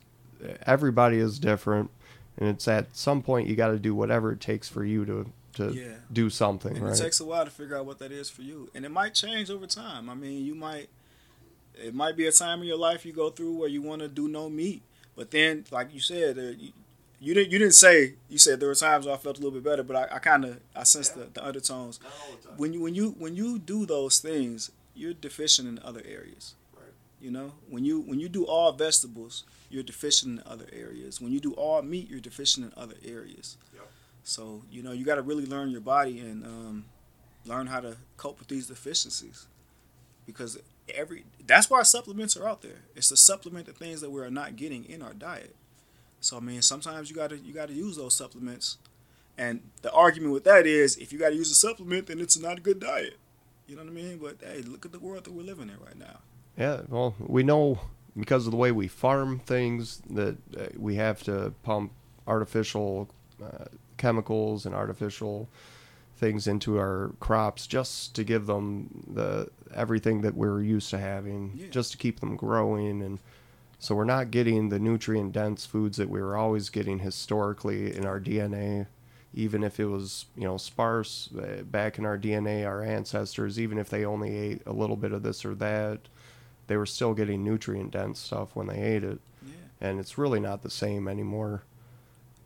[0.66, 1.90] everybody is different,
[2.38, 5.32] and it's at some point you got to do whatever it takes for you to
[5.54, 5.96] to Yeah.
[6.14, 6.96] do something, And right?
[6.98, 9.14] it takes a while to figure out what that is for you, and it might
[9.14, 10.10] change over time.
[10.10, 10.88] I mean, you might,
[11.82, 14.08] it might be a time in your life you go through where you want to
[14.08, 14.82] do no meat,
[15.16, 16.72] but then, like you said, uh, you,
[17.20, 19.52] you didn't you didn't say you said there were times where I felt a little
[19.60, 22.00] bit better, but I, I kind of I sensed the, the undertones.
[22.58, 26.56] When you when you when you do those things, you're deficient in other areas.
[26.76, 26.86] Right.
[27.20, 31.22] You know, when you when you do all vegetables, you're deficient in other areas.
[31.22, 33.58] When you do all meat, you're deficient in other areas.
[33.74, 33.88] Yep.
[34.24, 36.86] So you know you got to really learn your body and um,
[37.46, 39.48] learn how to cope with these deficiencies,
[40.26, 40.58] because
[40.90, 42.82] every that's why supplements are out there.
[42.96, 45.56] It's to supplement the things that we are not getting in our diet.
[46.20, 48.78] So I mean, sometimes you gotta you gotta use those supplements,
[49.38, 52.60] and the argument with that is if you gotta use a supplement, then it's not
[52.60, 53.18] a good diet.
[53.68, 54.18] You know what I mean?
[54.18, 56.20] But hey, look at the world that we're living in right now.
[56.58, 57.80] Yeah, well, we know
[58.18, 61.94] because of the way we farm things that uh, we have to pump
[62.28, 63.10] artificial
[63.42, 63.66] uh,
[63.98, 65.50] chemicals and artificial
[66.18, 71.54] things into our crops just to give them the everything that we're used to having,
[71.56, 71.68] Yeah.
[71.70, 73.20] just to keep them growing and
[73.80, 78.06] so we're not getting the nutrient dense foods that we were always getting historically in
[78.06, 78.86] our DNA
[79.34, 83.78] even if it was you know sparse uh, back in our DNA our ancestors even
[83.80, 86.00] if they only ate a little bit of this or that
[86.68, 89.54] they were still getting nutrient dense stuff when they ate it Yeah.
[89.80, 91.64] and it's really not the same anymore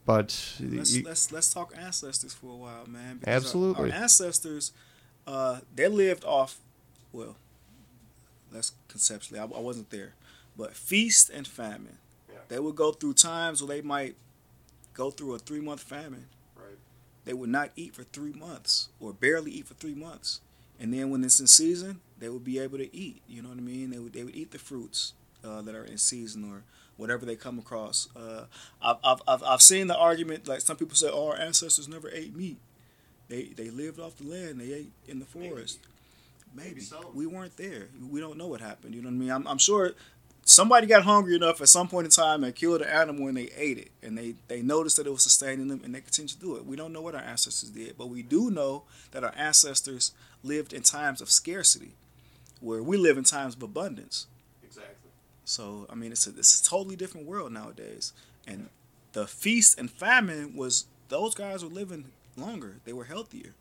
[0.05, 3.17] but Let's you- let's let's talk ancestors for a while, man.
[3.17, 3.91] because our- Absolutely.
[3.91, 4.71] our, ancestors,
[5.25, 6.59] uh, they lived off,
[7.15, 7.35] well,
[8.51, 9.39] let's conceptually.
[9.39, 10.13] I, I wasn't there,
[10.57, 11.97] but feast and famine.
[12.29, 12.39] Yeah.
[12.47, 14.15] They would go through times where they might
[14.93, 16.27] go through a three month famine.
[16.55, 16.77] Right.
[17.25, 20.41] They would not eat for three months or barely eat for three months,
[20.79, 23.21] and then when it's in season, they would be able to eat.
[23.27, 23.89] You know what I mean?
[23.91, 26.63] They would they would eat the fruits uh, that are in season or
[26.97, 28.07] whatever they come across.
[28.15, 28.45] Uh,
[28.81, 32.09] I've, I've, I've, I've seen the argument like some people say, "Oh, our ancestors never
[32.09, 32.57] ate meat.
[33.27, 34.59] They they lived off the land.
[34.59, 35.94] They ate in the forest." Maybe,
[36.55, 37.11] Maybe so.
[37.13, 37.89] we weren't there.
[38.09, 38.95] We don't know what happened.
[38.95, 39.29] You know what I mean?
[39.31, 39.91] I'm, I'm sure
[40.45, 43.49] somebody got hungry enough at some point in time and killed an animal and they
[43.57, 46.39] ate it and they they noticed that it was sustaining them and they continued to
[46.39, 46.65] do it.
[46.65, 50.11] We don't know what our ancestors did, but we do know that our ancestors
[50.43, 51.91] lived in times of scarcity,
[52.61, 54.27] where we live in times of abundance.
[54.63, 55.09] Exactly.
[55.43, 58.13] So I mean, it's a it's a totally different world nowadays,
[58.47, 58.69] and
[59.13, 62.05] the feast and famine was those guys were living
[62.37, 62.75] longer.
[62.85, 63.53] They were healthier.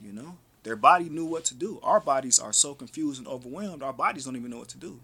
[0.00, 1.80] You know, their body knew what to do.
[1.82, 3.82] Our bodies are so confused and overwhelmed.
[3.82, 5.00] Our bodies don't even know what to do.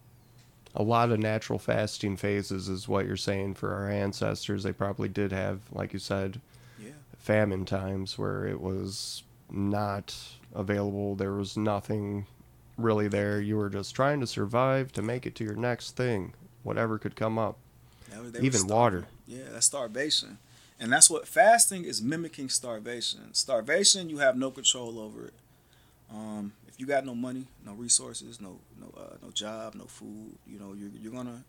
[0.74, 4.62] A lot of natural fasting phases is what you're saying for our ancestors.
[4.62, 6.40] They probably did have, like you said,
[6.78, 6.90] Yeah.
[7.16, 10.14] famine times where it was not
[10.54, 11.14] available.
[11.16, 12.26] There was nothing
[12.76, 13.40] really there.
[13.40, 17.16] You were just trying to survive to make it to your next thing, whatever could
[17.16, 17.56] come up.
[18.10, 19.08] They were- they were Even water.
[19.26, 20.38] Yeah, that's starvation.
[20.78, 23.34] And that's what fasting is mimicking starvation.
[23.34, 25.34] Starvation, you have no control over it.
[26.10, 30.38] Um, if you got no money, no resources, no no uh, no job, no food,
[30.46, 31.44] you know, you're you're gonna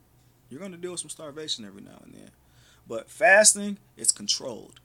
[0.49, 2.31] you're gonna deal with some starvation every now and then.
[2.87, 4.79] But fasting is controlled.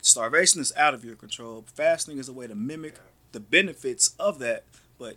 [0.00, 1.64] Starvation is out of your control.
[1.72, 2.98] Fasting is a way to mimic
[3.30, 4.64] the benefits of that,
[4.98, 5.16] but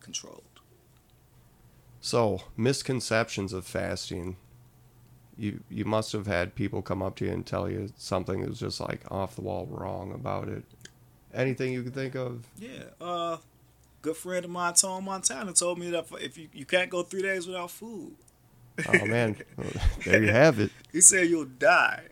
[0.00, 0.42] controlled.
[2.00, 4.36] So, misconceptions of fasting.
[5.36, 8.50] You you must have had people come up to you and tell you something that
[8.50, 10.64] was just like off the wall wrong about it.
[11.34, 12.46] Anything you can think of?
[12.58, 12.84] Yeah.
[13.00, 13.36] Uh,
[14.02, 17.22] good friend of mine, Tom Montana, told me that if you you can't go three
[17.22, 18.12] days without food,
[18.88, 19.36] Oh man,
[20.04, 20.70] there you have it.
[20.92, 22.04] he said you'll die.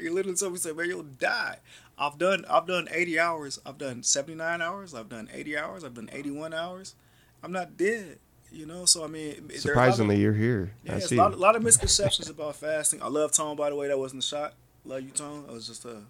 [0.00, 1.58] He literally told me, he said, man, you'll die.
[1.96, 3.60] I've done I've done 80 hours.
[3.64, 4.92] I've done 79 hours.
[4.94, 5.84] I've done 80 hours.
[5.84, 6.94] I've done 81 hours.
[7.42, 8.18] I'm not dead.
[8.50, 10.72] You know, so I mean, there are a lot of- Surprisingly, you're here.
[10.84, 11.16] yeah, I see.
[11.16, 13.00] a lot, a lot of misconceptions about fasting.
[13.02, 13.86] I love Tom, by the way.
[13.88, 14.54] That wasn't a shot.
[14.84, 15.44] Love you, Tom.
[15.48, 16.02] It was just a.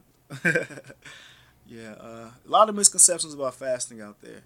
[1.66, 4.42] yeah, uh, a lot of misconceptions about fasting out there.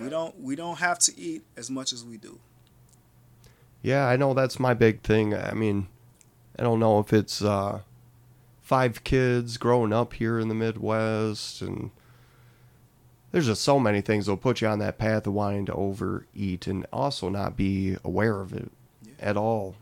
[0.00, 2.38] We don't we don't have to eat as much as we do.
[3.82, 5.34] Yeah, I know that's my big thing.
[5.34, 5.88] I mean,
[6.58, 7.80] I don't know if it's uh,
[8.60, 11.90] five kids growing up here in the Midwest, and
[13.32, 16.66] there's just so many things that'll put you on that path of wanting to overeat
[16.66, 18.70] and also not be aware of it
[19.04, 19.12] Yeah.
[19.20, 19.74] at all,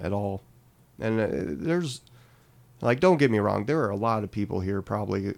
[0.00, 0.42] at all.
[0.98, 2.00] And uh, there's,
[2.80, 5.34] like, don't get me wrong, there are a lot of people here, probably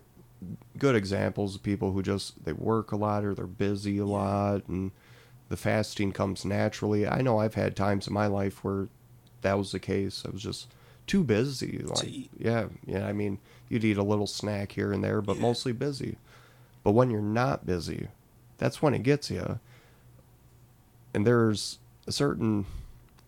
[0.78, 4.66] good examples of people who just they work a lot or they're busy a lot
[4.68, 4.90] and
[5.48, 7.06] the fasting comes naturally.
[7.06, 8.88] I know I've had times in my life where
[9.42, 10.24] that was the case.
[10.26, 10.68] I was just
[11.06, 11.78] too busy.
[11.84, 13.06] Like, yeah, yeah.
[13.06, 15.42] I mean, you'd eat a little snack here and there, but Yeah.
[15.42, 16.16] mostly busy.
[16.82, 18.08] But when you're not busy,
[18.58, 19.60] that's when it gets you.
[21.12, 22.66] And there's a certain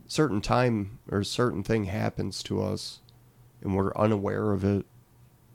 [0.09, 3.01] certain time or certain thing happens to us,
[3.63, 4.87] and we're unaware of it.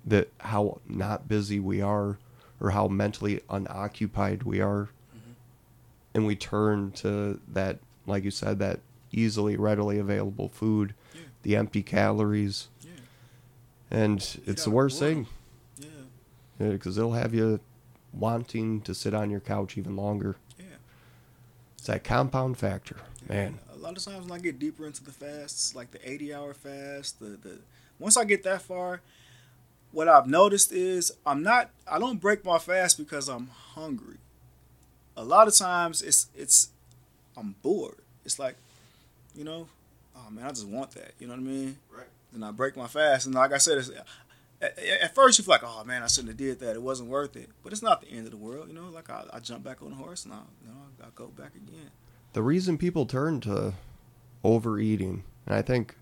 [0.05, 2.17] That how not busy we are,
[2.59, 5.31] or how mentally unoccupied we are mm-hmm.
[6.13, 8.79] and we turn to that, like you said, that
[9.11, 11.21] easily, readily available food, Yeah.
[11.43, 12.89] the empty calories, Yeah,
[13.91, 15.27] and it's the worst thing
[15.79, 17.59] yeah, because it'll have you
[18.13, 20.35] wanting to sit on your couch even longer.
[20.59, 20.65] yeah.
[21.77, 23.59] It's that compound factor, man.
[23.73, 26.53] A lot of times when I get deeper into the fasts, like the 80 hour
[26.53, 27.59] fast, the the
[27.99, 29.01] once I get that far,
[29.91, 34.17] what I've noticed is I'm not I don't break my fast because I'm hungry.
[35.17, 36.69] A lot of times it's it's
[37.38, 37.97] I'm bored.
[38.25, 38.56] It's like,
[39.36, 39.67] you know,
[40.15, 41.13] oh man, I just want that.
[41.19, 41.77] You know what I mean?
[41.95, 42.08] Right.
[42.34, 43.91] And I break my fast, and like I said, it's,
[44.62, 46.75] at, at first you feel like, oh man, I shouldn't have did that.
[46.75, 47.49] It wasn't worth it.
[47.63, 48.67] But it's not the end of the world.
[48.67, 51.08] You know, like I, I jump back on the horse and I, you know, I
[51.15, 51.91] go back again.
[52.34, 53.73] The reason people turn to
[54.43, 55.95] overeating, and I think,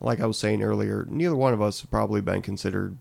[0.00, 2.96] like I was saying earlier, neither one of us have probably been considered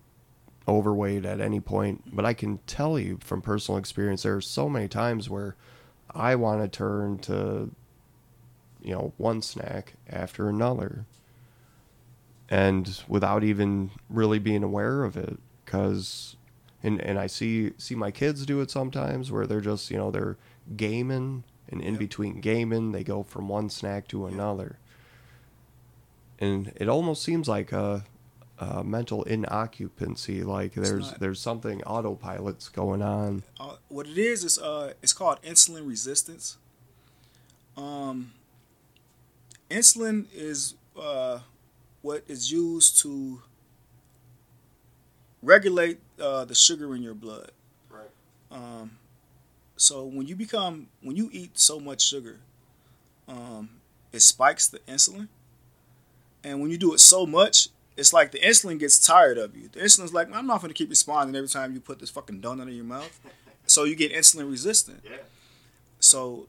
[0.68, 4.68] overweight at any point, but I can tell you from personal experience, there are so
[4.68, 5.56] many times where
[6.12, 7.70] I want to turn to,
[8.82, 11.06] you know, one snack after another,
[12.50, 16.36] and without even really being aware of it, because,
[16.84, 20.12] and and I see see my kids do it sometimes where they're just you know
[20.12, 20.38] they're
[20.78, 22.00] gaming, and in Yep.
[22.00, 24.78] between gaming they go from one snack to another,
[26.40, 28.04] and it almost seems like a
[28.60, 30.44] uh, mental inoccupancy.
[30.44, 31.20] Like there's not.
[31.20, 33.44] there's something autopilot's going on.
[33.60, 36.58] uh, what it is is uh it's called insulin resistance.
[37.78, 38.32] Um,
[39.70, 41.40] insulin is uh
[42.02, 43.42] what is used to
[45.42, 47.52] regulate uh, the sugar in your blood.
[47.90, 48.10] Right.
[48.52, 48.98] Um,
[49.76, 52.40] so when you become when you eat so much sugar,
[53.28, 53.70] um,
[54.12, 55.28] it spikes the insulin,
[56.46, 59.68] and when you do it so much, it's like the insulin gets tired of you.
[59.68, 62.40] The insulin's like, I'm not going to keep responding every time you put this fucking
[62.40, 63.20] donut in your mouth.
[63.68, 65.02] So you get insulin resistant.
[65.04, 65.18] Yeah.
[66.00, 66.46] So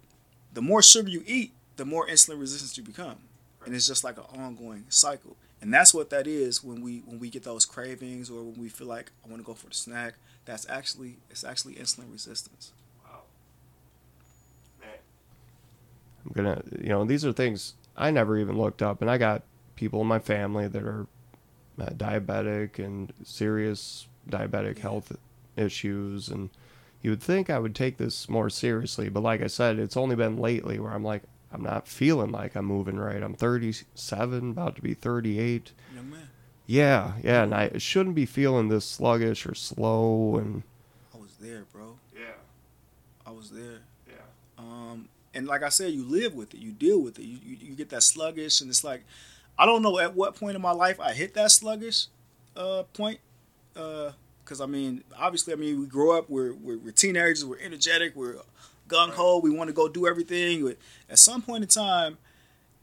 [0.53, 3.17] the more sugar you eat, the more insulin resistant you become,
[3.65, 5.35] and it's just like an ongoing cycle.
[5.63, 8.69] And that's what that is when we when we get those cravings or when we
[8.69, 10.17] feel like I want to go for the snack.
[10.45, 12.73] That's actually it's actually insulin resistance.
[13.03, 13.21] Wow.
[14.83, 14.91] Man.
[16.27, 19.43] I'm gonna, you know, these are things I never even looked up, and I got
[19.77, 21.07] people in my family that are
[21.81, 25.13] uh, diabetic and serious diabetic health
[25.57, 26.51] issues, and
[27.03, 30.17] you would think I would take this more seriously, but like I said, it's only
[30.17, 33.23] been lately where I'm like, I'm not feeling like I'm moving right.
[33.23, 35.73] I'm 37, about to be 38.
[35.95, 36.29] Young man.
[36.67, 40.65] Yeah, yeah, and I shouldn't be feeling this sluggish or slow and.
[41.15, 41.99] I was there, bro.
[42.15, 42.33] Yeah.
[43.25, 43.83] I was there.
[44.09, 44.15] Yeah.
[44.59, 47.23] Um, and like I said, you live with it, you deal with it.
[47.23, 49.05] You, you, you get that sluggish, and it's like,
[49.59, 52.07] I don't know at what point in my life I hit that sluggish
[52.57, 53.21] uh, point.
[53.73, 58.15] Because, I mean, obviously, I mean, we grow up, we're, we're, we're teenagers, we're energetic,
[58.17, 58.37] we're
[58.89, 60.65] gung ho, we want to go do everything.
[60.65, 60.77] But
[61.11, 62.19] at some point in time,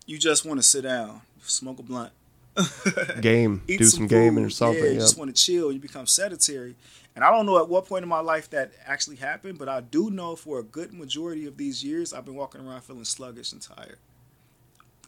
[0.05, 2.11] you just want to sit down, smoke a blunt.
[3.21, 3.63] Game.
[3.67, 4.77] Eat Do some, gaming or something.
[4.77, 5.01] Yeah, you yep.
[5.01, 5.71] just want to chill.
[5.71, 6.75] You become sedentary.
[7.15, 9.81] And I don't know at what point in my life that actually happened, but I
[9.81, 13.51] do know for a good majority of these years, I've been walking around feeling sluggish
[13.53, 13.97] and tired.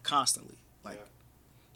[0.03, 0.55] Constantly.
[0.83, 0.99] Like,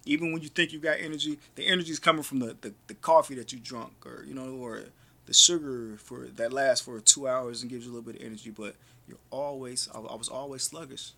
[0.09, 2.93] even when you think you got energy, the energy is coming from the, the, the
[2.95, 4.81] coffee that you drunk or, you know, or
[5.27, 8.25] the sugar for that lasts for two hours and gives you a little bit of
[8.25, 8.49] energy.
[8.49, 8.75] But
[9.07, 11.11] you're always, I, I was always sluggish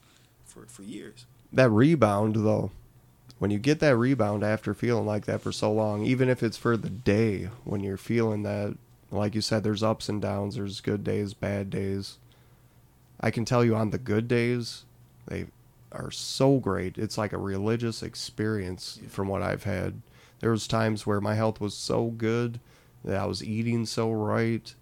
[0.46, 1.26] for, for years.
[1.54, 2.72] that rebound though
[3.40, 6.58] when you get that rebound after feeling like that for so long even if it's
[6.58, 8.76] for the day when you're feeling that
[9.12, 12.18] like you said there's ups and downs there's good days bad days
[13.22, 14.84] i can tell you on the good days
[15.28, 15.46] they
[15.92, 20.02] are so great it's like a religious experience from what i've had
[20.40, 22.60] there was times where my health was so good
[23.04, 24.74] that i was eating so right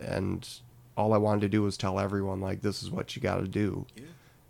[0.00, 0.48] and
[0.96, 3.48] all i wanted to do was tell everyone like this is what you got to
[3.48, 4.02] do Yeah.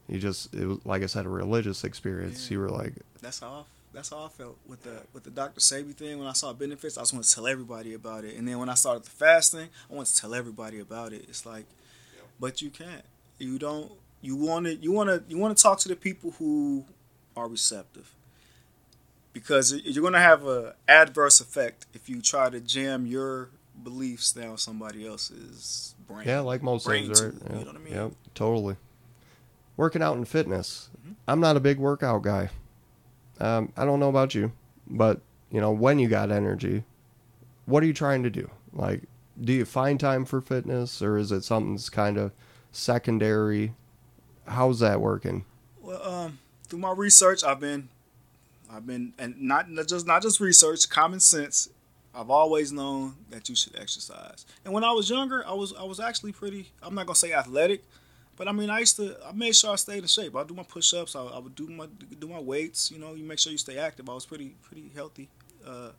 [0.09, 2.47] you just it was like I said a religious experience.
[2.49, 2.55] Yeah.
[2.55, 5.61] You were like, That's how I, that's how I felt with the with the Dr.
[5.61, 6.19] Sebi thing.
[6.19, 8.37] When I saw benefits, I just want to tell everybody about it.
[8.37, 11.25] And then when I started the fasting, I want to tell everybody about it.
[11.29, 11.65] It's like,
[12.39, 13.03] but you can't.
[13.39, 13.91] You don't.
[14.23, 14.75] You want to.
[14.77, 15.23] You want to.
[15.29, 16.85] You want to talk to the people who
[17.37, 18.13] are receptive.
[19.33, 23.51] Because you're going to have a adverse effect if you try to jam your
[23.85, 26.27] beliefs down somebody else's brain.
[26.27, 27.35] yeah, like most things, right?
[27.51, 27.93] Yeah, You know what I mean?
[27.95, 28.77] Yep, totally.
[29.77, 30.89] Working out and fitness.
[31.07, 31.17] Mhm.
[31.29, 32.49] I'm not a big workout guy.
[33.39, 34.53] Um, I don't know about you,
[34.87, 36.85] but you know when you got energy,
[37.67, 38.51] what are you trying to do?
[38.73, 39.03] Like,
[39.39, 42.33] do you find time for fitness, or is it something that's kind of
[42.73, 43.75] secondary?
[44.47, 45.45] How's that working?
[45.81, 47.89] Well, um, through my research, I've been,
[48.71, 51.69] I've been, and not just not just research, common sense.
[52.15, 54.47] I've always known that you should exercise.
[54.65, 56.73] And when I was younger, I was I was actually pretty.
[56.83, 57.85] I'm not gonna say athletic,
[58.37, 59.17] but I mean I used to.
[59.27, 60.35] I made sure I stayed in shape.
[60.35, 61.15] I do my push-ups.
[61.15, 61.87] I, I would do my
[62.19, 62.91] do my weights.
[62.91, 64.09] You know, you make sure you stay active.
[64.09, 65.29] I was pretty pretty healthy.
[65.67, 65.91] Uh,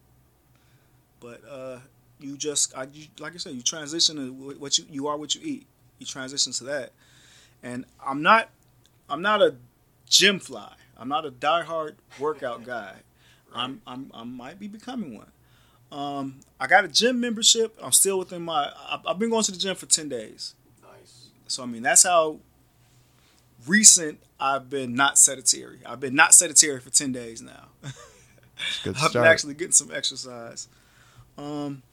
[1.19, 1.79] but uh,
[2.19, 5.35] you just I you, like I said, you transition to what you you are what
[5.35, 5.67] you eat.
[5.99, 6.91] You transition to that,
[7.63, 8.49] and I'm not
[9.09, 9.55] I'm not a
[10.09, 10.73] gym fly.
[10.97, 12.93] I'm not a diehard workout guy.
[13.55, 15.31] I'm, I'm I might be becoming one.
[15.91, 17.77] Um, I got a gym membership.
[17.81, 18.65] I'm still within my.
[18.75, 20.53] I- I've been going to the gym for ten days.
[20.83, 21.29] Nice.
[21.47, 22.39] So I mean that's how
[23.65, 25.79] recent I've been not sedentary.
[25.85, 27.65] I've been not sedentary for ten days now.
[28.83, 29.03] Good start.
[29.07, 30.67] I've been actually getting some exercise.
[31.37, 31.83] Um,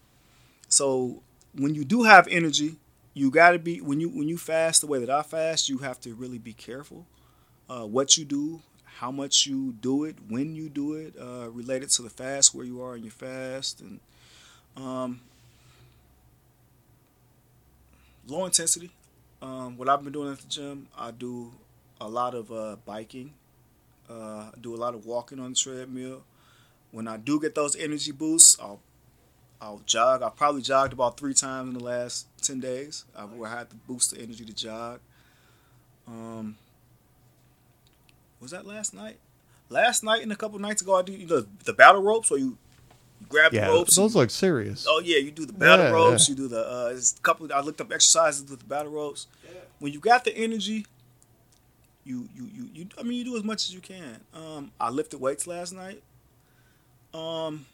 [0.68, 1.22] so
[1.54, 2.76] when you do have energy,
[3.14, 5.78] you got to be when you when you fast the way that I fast, you
[5.78, 7.06] have to really be careful
[7.68, 11.90] uh, what you do, how much you do it, when you do it, uh, related
[11.90, 14.00] to the fast, where you are in your fast, and
[14.76, 15.20] um,
[18.26, 18.90] low intensity.
[19.42, 21.52] Um, what I've been doing at the gym, I do
[22.00, 23.32] a lot of uh, biking.
[24.08, 26.22] Uh, I do a lot of walking on the treadmill.
[26.92, 28.80] When I do get those energy boosts, I'll
[29.64, 30.22] I'll jog.
[30.22, 33.04] I probably jogged about three times in the last ten days.
[33.16, 35.00] I, where I had to boost the energy to jog.
[36.06, 36.56] Um,
[38.40, 39.16] was that last night?
[39.70, 42.38] Last night and a couple nights ago, I do you know, the battle ropes where
[42.38, 42.58] you,
[43.20, 43.96] you grab Yeah, the ropes.
[43.96, 44.84] those and- look serious.
[44.86, 46.28] Oh yeah, you do the battle Yeah, ropes.
[46.28, 46.32] yeah.
[46.32, 47.50] You do the uh, it's a couple.
[47.52, 49.26] I looked up exercises with the battle ropes.
[49.78, 50.84] When you got the energy,
[52.04, 52.86] you you you you.
[52.98, 54.20] I mean, you do as much as you can.
[54.34, 56.02] Um, I lifted weights last night.
[57.14, 57.64] Um,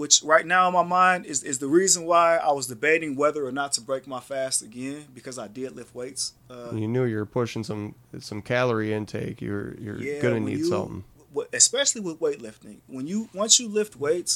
[0.00, 3.42] which right now in my mind is is the reason why I was debating whether
[3.46, 6.32] or not to break my fast again because I did lift weights.
[6.48, 9.40] Uh, You knew you were pushing some some calorie intake.
[9.46, 11.04] You're you're Yeah, gonna need you- something.
[11.52, 12.76] especially with weightlifting.
[12.96, 14.32] When you once you lift weights,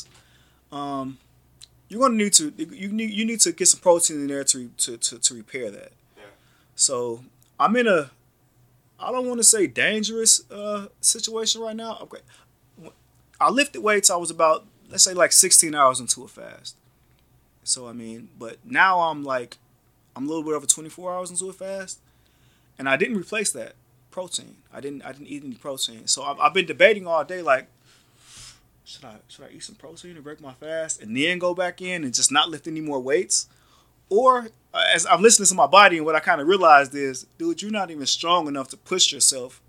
[0.71, 1.07] um,
[1.89, 2.45] you're gonna need to
[2.83, 5.71] you need you need to get some protein in there to to to, to repair
[5.79, 5.93] that.
[6.17, 6.25] Yeah.
[6.77, 7.25] So
[7.59, 8.11] I'm in a
[9.05, 11.93] I don't want to say dangerous uh, situation right now.
[12.05, 12.23] Okay,
[13.41, 14.09] I lifted weights.
[14.11, 14.59] I was about
[14.91, 16.77] let's say like 16 hours into a fast.
[17.63, 19.59] So I mean, but now I'm like
[20.17, 21.99] I'm a little bit over 24 hours into a fast,
[22.79, 23.75] and I didn't replace that
[24.11, 24.57] protein.
[24.73, 26.07] I didn't I didn't eat any protein.
[26.07, 27.67] So I've, I've been debating all day like
[28.85, 31.81] should I should I eat some protein and break my fast and then go back
[31.81, 33.49] in and just not lift any more weights,
[34.11, 37.27] or uh, as I'm listening to my body and what I kind of realized is,
[37.39, 39.63] dude, you're not even strong enough to push yourself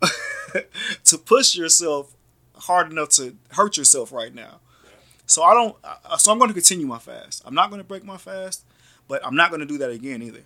[1.04, 2.14] to push yourself
[2.58, 4.60] hard enough to hurt yourself right now.
[5.26, 5.76] So I don't.
[6.18, 7.42] So I'm going to continue my fast.
[7.44, 8.64] I'm not going to break my fast,
[9.08, 10.42] but I'm not going to do that again either.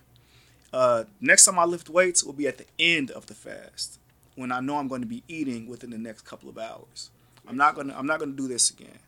[0.73, 3.99] Uh, next time I lift weights will be at the end of the fast
[4.35, 7.09] when I know I'm going to be eating within the next couple of hours.
[7.47, 7.95] I'm not gonna.
[7.97, 8.99] I'm not gonna do this again.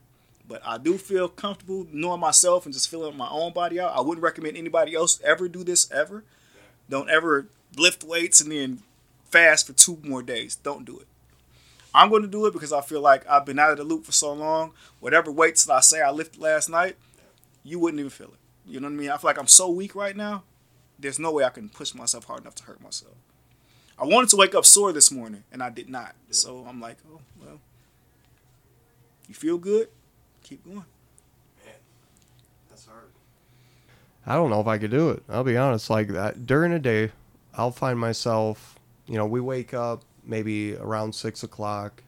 [0.48, 3.96] But I do feel comfortable knowing myself and just feeling my own body out.
[3.96, 6.24] I wouldn't recommend anybody else ever do this ever.
[6.90, 7.48] Don't ever
[7.78, 8.84] lift weights and then
[9.24, 10.56] fast for two more days.
[10.58, 11.08] Don't do it.
[11.94, 14.06] I'm going to do it because I feel like I've been out of the loop
[14.06, 14.74] for so long.
[15.00, 16.96] Whatever weights that I say I lifted last night,
[17.64, 18.40] you wouldn't even feel it.
[18.66, 19.10] You know what I mean?
[19.10, 20.44] I feel like I'm so weak right now.
[20.98, 23.16] There's no way I can push myself hard enough to hurt myself.
[24.00, 26.16] I wanted to wake up sore this morning, and I did not.
[26.32, 27.60] So I'm like, oh well.
[29.28, 29.90] You feel good?
[30.44, 30.76] Keep going.
[31.66, 31.76] Man,
[32.70, 33.12] that's hard.
[34.26, 35.24] I don't know if I could do it.
[35.30, 35.90] I'll be honest.
[35.90, 37.12] Like that during the day,
[37.54, 38.80] I'll find myself.
[39.08, 42.04] You know, we wake up maybe around six o'clock,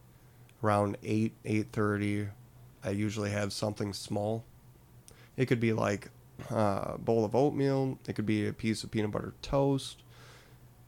[0.64, 2.28] around eight eight thirty.
[2.84, 4.44] I usually have something small.
[5.38, 6.10] It could be like
[6.50, 7.98] a bowl of oatmeal.
[8.08, 10.04] It could be a piece of peanut butter toast.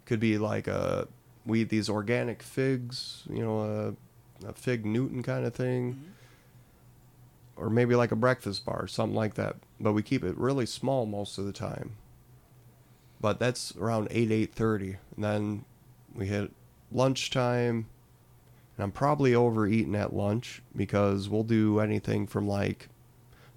[0.05, 1.07] Could be like a
[1.45, 3.23] we eat these organic figs.
[3.29, 3.95] You know,
[4.43, 5.93] a, a fig Newton kind of thing.
[5.93, 6.11] Mm-hmm
[7.57, 9.55] or maybe like a breakfast bar, something like that.
[9.79, 11.97] But we keep it really small most of the time.
[13.19, 15.65] But that's around eight eight thirty, and then
[16.13, 16.51] we hit
[16.91, 17.87] lunchtime,
[18.75, 22.89] and I'm probably overeating at lunch because we'll do anything from like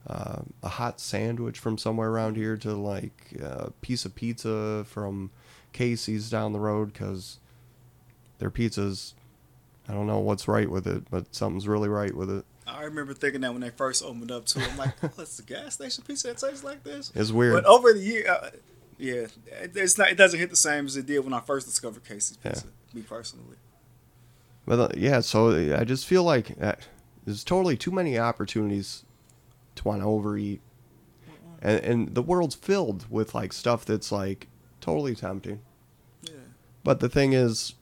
[0.07, 5.31] uh, a hot sandwich from somewhere around here to like a piece of pizza from
[5.73, 7.39] Casey's down the road because
[8.39, 9.13] their pizzas,
[9.89, 12.45] I don't know what's right with it, but something's really right with it.
[12.67, 14.61] I remember thinking that when they first opened up too.
[14.61, 17.13] I'm like, oh, it's a gas station pizza that tastes like this.
[17.15, 17.55] It's weird.
[17.55, 18.51] But over the year, uh,
[18.97, 20.11] yeah, it's not.
[20.11, 22.67] It doesn't hit the same as it did when I first discovered Casey's Pizza.
[22.67, 22.73] Yeah.
[22.95, 23.57] Me personally.
[24.67, 26.75] But uh, yeah, so I just feel like uh,
[27.25, 29.05] there's totally too many opportunities
[29.77, 30.61] to want to overeat,
[31.63, 34.49] and and the world's filled with like stuff that's like
[34.81, 35.61] totally tempting.
[36.23, 36.35] Yeah.
[36.85, 37.75] But the thing is,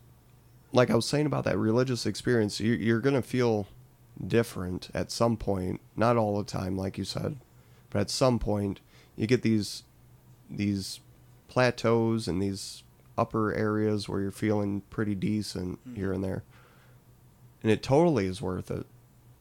[0.73, 3.67] like I was saying about that religious experience, you're, you're gonna feel
[4.27, 5.81] different at some point.
[5.97, 7.37] Not all the time, like you said,
[7.91, 8.81] but at some point
[9.17, 9.83] you get these
[10.51, 11.01] these
[11.49, 12.83] plateaus and these
[13.19, 15.97] upper areas where you're feeling pretty decent mm-hmm.
[15.97, 16.45] here and there.
[17.63, 18.87] And it totally is worth it.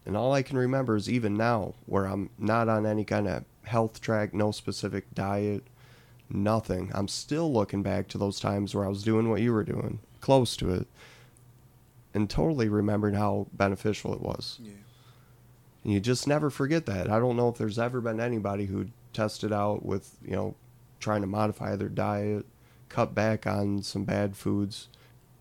[0.06, 3.44] And all I can remember is even now, where I'm not on any kind of
[3.64, 5.64] health track, no specific diet,
[6.30, 6.92] nothing.
[6.94, 10.00] I'm still looking back to those times where I was doing what you were doing,
[10.22, 10.88] close to it
[12.14, 14.58] and totally remembering how beneficial it was.
[14.62, 14.72] Yeah.
[15.84, 17.10] And you just never forget that.
[17.12, 20.56] I don't know if there's ever been anybody who tested out with, you know,
[21.00, 22.46] trying to modify their diet,
[22.90, 24.90] cut back on some bad foods.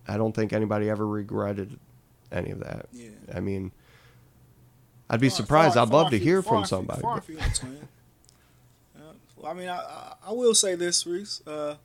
[0.07, 1.79] I don't think anybody ever regretted
[2.31, 2.87] any of that.
[2.93, 3.09] Yeah.
[3.33, 3.71] I mean,
[5.09, 5.73] I'd be far, surprised.
[5.75, 7.01] Far, I'd love to hear from somebody.
[7.01, 7.23] Far,
[9.37, 11.41] well, I mean, I, I, will say this, Reese.
[11.45, 11.75] Uh,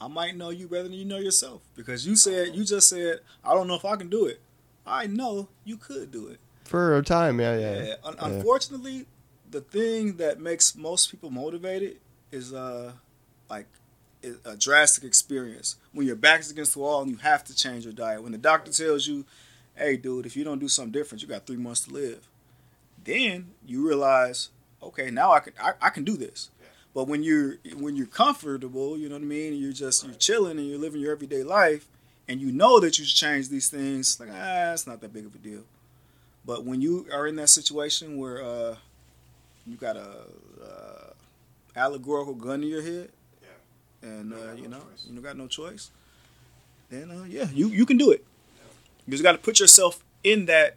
[0.00, 3.20] I might know you better than you know yourself because you said you just said
[3.44, 4.40] I don't know if I can do it.
[4.86, 7.40] I know you could do it for a time.
[7.40, 7.82] Yeah, yeah.
[7.82, 7.94] yeah.
[8.04, 8.26] Un- yeah.
[8.26, 9.06] Unfortunately,
[9.50, 11.98] the thing that makes most people motivated
[12.30, 12.92] is uh
[13.50, 13.66] like
[14.44, 17.84] a drastic experience when your back is against the wall and you have to change
[17.84, 18.22] your diet.
[18.22, 19.24] When the doctor tells you,
[19.74, 22.26] "Hey, dude, if you don't do something different, you got three months to live,"
[23.04, 24.50] then you realize,
[24.82, 26.50] okay, now I can I, I can do this.
[26.94, 30.58] But when you're when you're comfortable, you know what I mean, you're just you're chilling
[30.58, 31.86] and you're living your everyday life,
[32.26, 34.18] and you know that you should change these things.
[34.18, 35.62] Like ah, it's not that big of a deal.
[36.44, 38.76] But when you are in that situation where uh,
[39.66, 40.24] you got a
[40.64, 41.12] uh,
[41.76, 43.10] allegorical gun in your head.
[44.02, 45.90] And uh, you know no you got no choice,
[46.90, 48.24] then uh, yeah, you you can do it.
[49.06, 50.76] You just got to put yourself in that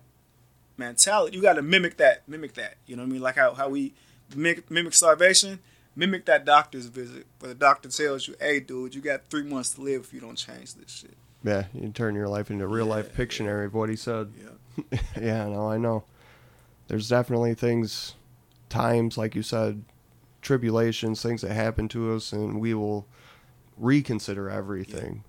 [0.77, 1.35] mentality.
[1.35, 2.75] You got to mimic that, mimic that.
[2.85, 3.21] You know what I mean?
[3.21, 3.93] Like how how we
[4.35, 5.59] mimic, mimic starvation
[5.95, 9.73] mimic that doctor's visit where the doctor tells you, "Hey, dude, you got three months
[9.75, 12.67] to live if you don't change this shit." Yeah, you turn your life into a
[12.67, 13.65] real yeah, life Pictionary yeah.
[13.65, 14.31] of what he said.
[14.37, 16.03] Yeah, yeah, no, I know.
[16.87, 18.15] There's definitely things,
[18.69, 19.83] times like you said,
[20.41, 23.05] tribulations, things that happen to us, and we will
[23.77, 25.23] reconsider everything.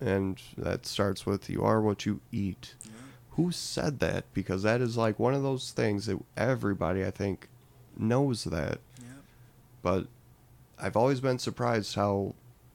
[0.00, 2.74] and that starts with you are what you eat.
[2.84, 2.90] Yeah.
[3.36, 4.24] Who said that?
[4.34, 7.48] Because that is like one of those things that everybody I think
[7.96, 9.06] knows that, Yeah.
[9.80, 10.08] but
[10.76, 12.34] I've always been surprised how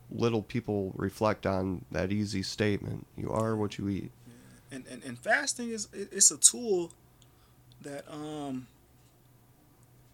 [0.09, 3.05] little people reflect on that easy statement.
[3.17, 4.11] You are what you eat.
[4.71, 6.91] and, and, and fasting is it's a tool
[7.81, 8.67] that um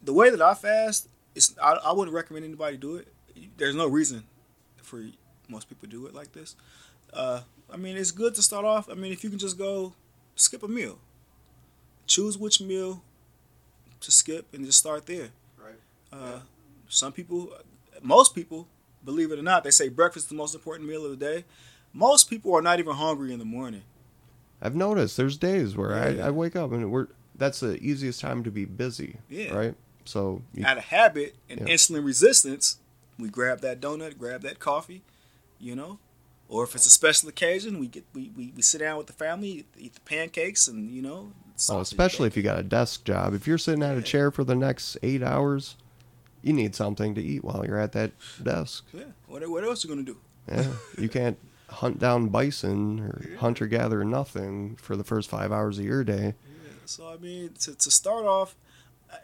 [0.01, 3.07] the way that I fast is I, I wouldn't recommend anybody do it.
[3.57, 4.23] There's no reason
[4.81, 5.03] for
[5.49, 6.55] most people to do it like this.
[7.11, 8.89] Uh, I mean, it's good to start off.
[8.89, 9.93] I mean, if you can just go
[10.35, 10.99] skip a meal,
[12.05, 13.01] choose which meal
[14.01, 15.29] to skip and just start there.
[15.57, 15.75] Right.
[16.11, 16.39] Uh,
[16.89, 17.51] Some people,
[18.01, 18.67] most people,
[19.03, 21.45] believe it or not, they say breakfast is the most important meal of the day.
[21.93, 23.83] Most people are not even hungry in the morning.
[24.61, 26.25] I've noticed there's days where Yeah.
[26.25, 29.17] I, I wake up and we're that's the easiest time to be busy.
[29.29, 29.53] Yeah.
[29.53, 29.75] Right.
[30.05, 31.73] So you, out of habit and Yeah.
[31.73, 32.77] insulin resistance,
[33.19, 35.03] we grab that donut, grab that coffee,
[35.59, 35.99] you know.
[36.49, 39.13] Or if it's a special occasion, we get we, we, we sit down with the
[39.13, 41.31] family, eat, the pancakes, and you know.
[41.69, 43.33] oh, especially if you got a desk job.
[43.33, 45.77] If you're sitting at a chair for the next eight hours,
[46.41, 48.11] you need something to eat while you're at that
[48.43, 48.85] desk.
[48.93, 49.03] Yeah.
[49.27, 50.17] What what else are you gonna do?
[50.49, 50.73] Yeah.
[50.97, 51.39] you can't
[51.69, 53.37] hunt down bison or Yeah.
[53.37, 56.35] hunter gather nothing for the first five hours of your day.
[56.45, 56.71] Yeah.
[56.85, 58.55] So I mean, to, to start off,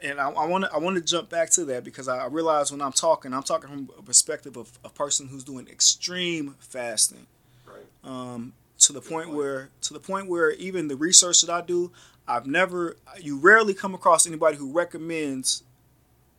[0.02, 2.80] and I want to I want to jump back to that because I realize when
[2.82, 7.26] I'm talking, I'm talking from a perspective of a person who's doing extreme fasting.
[7.66, 7.84] Right.
[8.04, 9.36] um, to the Good point point.
[9.38, 11.92] where to the point where even the research that I do,
[12.26, 15.62] I've never you rarely come across anybody who recommends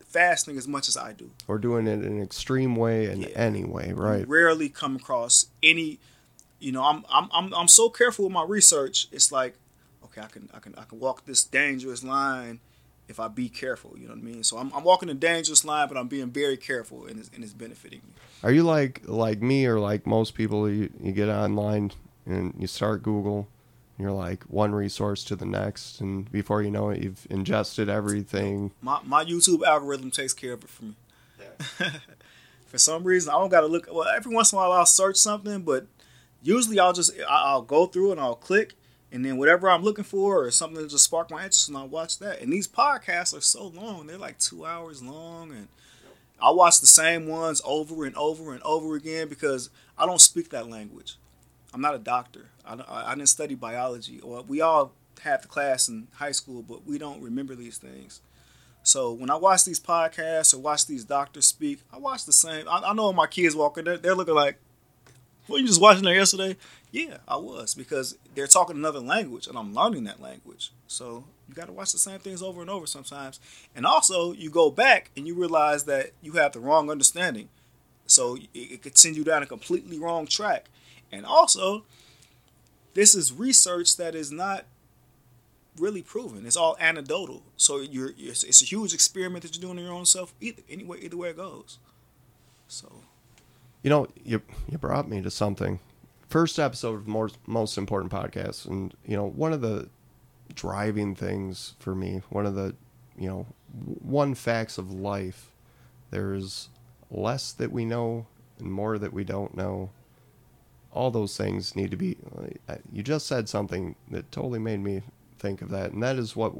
[0.06, 1.30] fasting as much as I do.
[1.48, 3.28] Or doing it in an extreme way in Yeah.
[3.34, 4.28] any way, You right?
[4.28, 5.98] rarely come across any.
[6.58, 9.08] You know, I'm I'm I'm I'm so careful with my research.
[9.10, 9.54] It's like,
[10.04, 12.60] okay, I can I can I can walk this dangerous line
[13.08, 13.94] if I be careful.
[13.96, 14.42] You know what I mean?
[14.44, 17.42] So I'm I'm walking a dangerous line, but I'm being very careful, and it's, and
[17.44, 18.14] it's benefiting me.
[18.42, 20.68] Are you like like me or like most people?
[20.70, 21.92] You you get online
[22.26, 23.48] and you start Google,
[23.98, 27.88] and you're like one resource to the next, and before you know it, you've ingested
[27.88, 28.70] everything.
[28.80, 30.94] My my YouTube algorithm takes care of it for me.
[32.66, 33.86] For some reason, I don't gotta look.
[33.92, 35.86] Well, every once in a while, I'll search something, but
[36.42, 38.72] usually I'll just I- I'll go through and I'll click,
[39.12, 41.86] and then whatever I'm looking for or something that just spark my interest, and I'll
[41.88, 42.40] watch that.
[42.40, 45.68] And these podcasts are so long; they're like two hours long, and
[46.40, 50.50] I watch the same ones over and over and over again because I don't speak
[50.50, 51.16] that language.
[51.74, 52.46] I'm not a doctor.
[52.64, 54.20] I, I I didn't study biology.
[54.20, 58.20] Or we all had the class in high school, but we don't remember these things.
[58.82, 62.68] So when I watch these podcasts or watch these doctors speak, I watch the same.
[62.68, 64.56] I, I know my kids walking, they're, they're looking like,
[65.48, 66.56] "Were you just watching that yesterday?"
[66.92, 70.72] Yeah, I was because they're talking another language and I'm learning that language.
[70.86, 73.40] So you got to watch the same things over and over sometimes.
[73.74, 77.48] And also, you go back and you realize that you have the wrong understanding.
[78.06, 80.68] So it, it could send you down a completely wrong track.
[81.10, 81.84] And also,
[82.92, 84.66] this is research that is not
[85.78, 86.44] really proven.
[86.46, 87.42] It's all anecdotal.
[87.56, 90.34] So you're it's, a huge experiment that you're doing on your own self.
[90.42, 91.78] Either anyway, either way it goes.
[92.68, 93.00] So
[93.82, 95.80] You know, you you brought me to something.
[96.32, 99.90] First episode of more, most important podcast, and you know, one of the
[100.54, 102.74] driving things for me, one of the
[103.18, 105.52] you know, one facts of life,
[106.10, 106.70] there's
[107.10, 108.26] less that we know
[108.58, 109.90] and more that we don't know.
[110.90, 112.16] All those things need to be.
[112.66, 115.02] uh, You just said something that totally made me
[115.38, 116.54] think of that, and that is what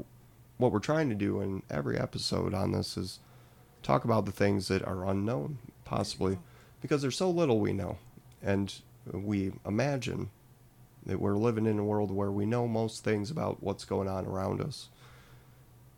[0.57, 3.17] what we're trying to do in every episode on this is
[3.81, 6.37] talk about the things that are unknown, possibly
[6.79, 7.97] because there's so little we know
[8.39, 10.29] and we imagine
[11.05, 14.25] that we're living in a world where we know most things about what's going on
[14.25, 14.89] around us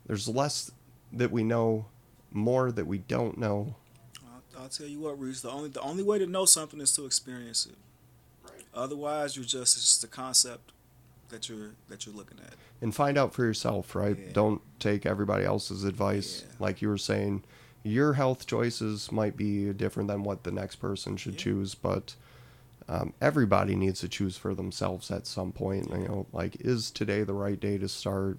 [0.07, 0.71] there's less
[1.13, 1.85] that we know
[2.31, 3.75] more that we don't know
[4.57, 5.41] I'll, I'll tell you what, Reese.
[5.41, 7.75] The only the only way to know something is to experience it.
[8.43, 8.63] Right.
[8.73, 10.71] Otherwise, you're just it's just a concept
[11.29, 12.53] that you're that you're looking at.
[12.81, 14.31] and find out for yourself right Yeah.
[14.33, 16.53] don't take everybody else's advice Yeah.
[16.59, 17.43] like you were saying
[17.83, 21.39] your health choices might be different than what the next person should Yeah.
[21.39, 22.15] choose but
[22.87, 27.23] um, everybody needs to choose for themselves at some point you know like is today
[27.23, 28.37] the right day to start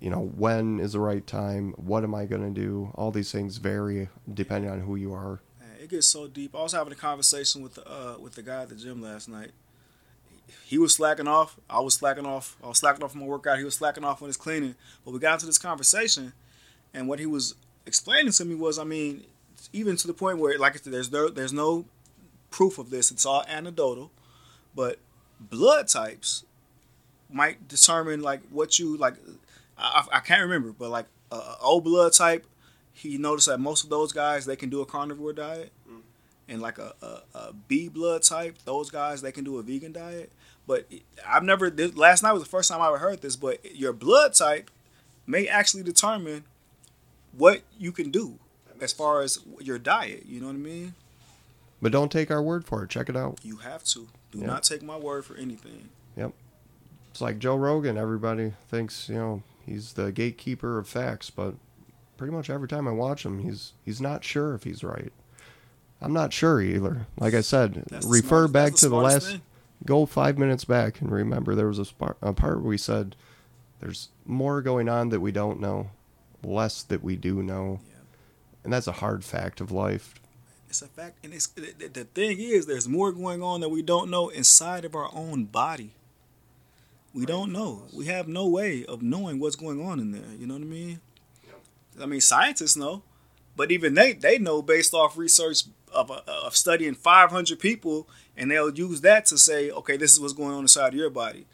[0.00, 3.32] you know when is the right time what am i going to do all these
[3.32, 5.40] things vary depending on who you are
[5.88, 6.54] it gets so deep.
[6.54, 9.28] I was having a conversation with the uh, with the guy at the gym last
[9.28, 9.52] night.
[10.64, 11.56] He was slacking off.
[11.68, 12.56] I was slacking off.
[12.62, 13.58] I was slacking off my workout.
[13.58, 14.74] He was slacking off on his cleaning.
[15.04, 16.32] But we got into this conversation,
[16.92, 17.54] and what he was
[17.86, 19.24] explaining to me was, I mean,
[19.72, 21.86] even to the point where, like there's no there's no
[22.50, 23.10] proof of this.
[23.10, 24.10] It's all anecdotal,
[24.74, 24.98] but
[25.40, 26.44] blood types
[27.30, 29.14] might determine like what you like.
[29.76, 32.46] I, I can't remember, but like uh, O blood type,
[32.92, 35.72] he noticed that most of those guys they can do a carnivore diet,
[36.48, 39.92] and like a, a, a B blood type, those guys they can do a vegan
[39.92, 40.32] diet.
[40.66, 40.86] But
[41.26, 41.70] I've never.
[41.70, 43.36] This, last night was the first time I ever heard this.
[43.36, 44.70] But your blood type
[45.26, 46.44] may actually determine
[47.32, 48.38] what you can do
[48.80, 50.24] as far as your diet.
[50.26, 50.94] You know what I mean?
[51.80, 52.90] But don't take our word for it.
[52.90, 53.38] Check it out.
[53.42, 54.08] You have to.
[54.32, 54.46] Do Yep.
[54.46, 55.88] not take my word for anything.
[56.16, 56.32] Yep.
[57.10, 57.96] It's like Joe Rogan.
[57.96, 61.54] Everybody thinks you know he's the gatekeeper of facts, but
[62.16, 65.12] pretty much every time I watch him, he's he's not sure if he's right.
[66.00, 67.06] I'm not sure either.
[67.18, 69.26] Like I said, That's refer smartest- back to the last.
[69.30, 69.42] thing.
[69.86, 73.14] Go five minutes back and remember there was a, spar- a part where we said
[73.80, 75.90] there's more going on that we don't know,
[76.42, 77.94] less that we do know, Yeah.
[78.64, 80.17] and that's a hard fact of life.
[80.68, 84.10] It's a fact, and it's the, thing is, there's more going on that we don't
[84.10, 85.92] know inside of our own body.
[87.14, 87.84] We don't know.
[87.92, 90.30] We have no way of knowing what's going on in there.
[90.38, 91.00] You know what I mean?
[92.00, 93.02] I mean, scientists know,
[93.56, 98.50] but even they they know based off research of uh, of studying 500 people, and
[98.50, 101.46] they'll use that to say, okay, this is what's going on inside of your body.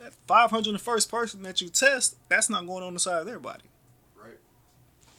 [0.00, 3.38] That 500 the first person that you test, that's not going on inside of their
[3.38, 3.64] body.
[4.16, 4.38] Right.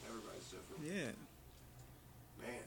[0.07, 0.85] Everybody's different.
[0.85, 1.11] Yeah.
[2.45, 2.61] Man.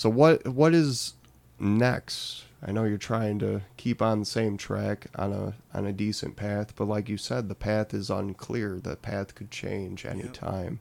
[0.00, 1.12] So what what is
[1.58, 2.44] next?
[2.66, 6.36] I know you're trying to keep on the same track on a on a decent
[6.36, 8.80] path, but like you said, the path is unclear.
[8.82, 10.80] The path could change anytime.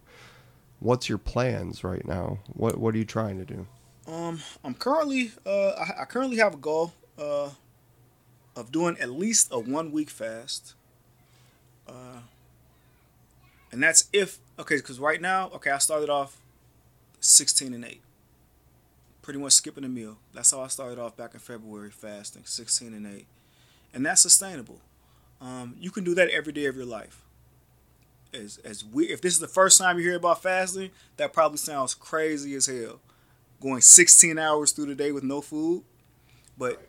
[0.79, 2.39] What's your plans right now?
[2.53, 3.67] What what are you trying to do?
[4.07, 7.49] Um, I'm currently uh I, I currently have a goal uh
[8.55, 10.75] of doing at least a one week fast.
[11.85, 12.21] Uh,
[13.73, 16.37] and that's if okay, because right now okay, I started off
[17.19, 17.99] sixteen and eight,
[19.29, 20.17] pretty much skipping a meal.
[20.33, 23.27] That's how I started off back in February fasting, sixteen and eight,
[23.93, 24.79] and that's sustainable.
[25.39, 27.21] Um, you can do that every day of your life.
[28.33, 31.59] As as we, if this is the first time you hear about fasting, that probably
[31.59, 33.01] sounds crazy as hell
[33.61, 35.83] going 16 hours through the day with no food
[36.57, 36.81] but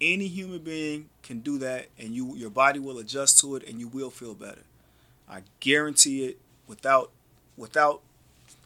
[0.00, 3.80] any human being can do that and you your body will adjust to it and
[3.80, 4.62] you will feel better
[5.28, 6.38] i guarantee it
[6.68, 7.10] without
[7.56, 8.02] without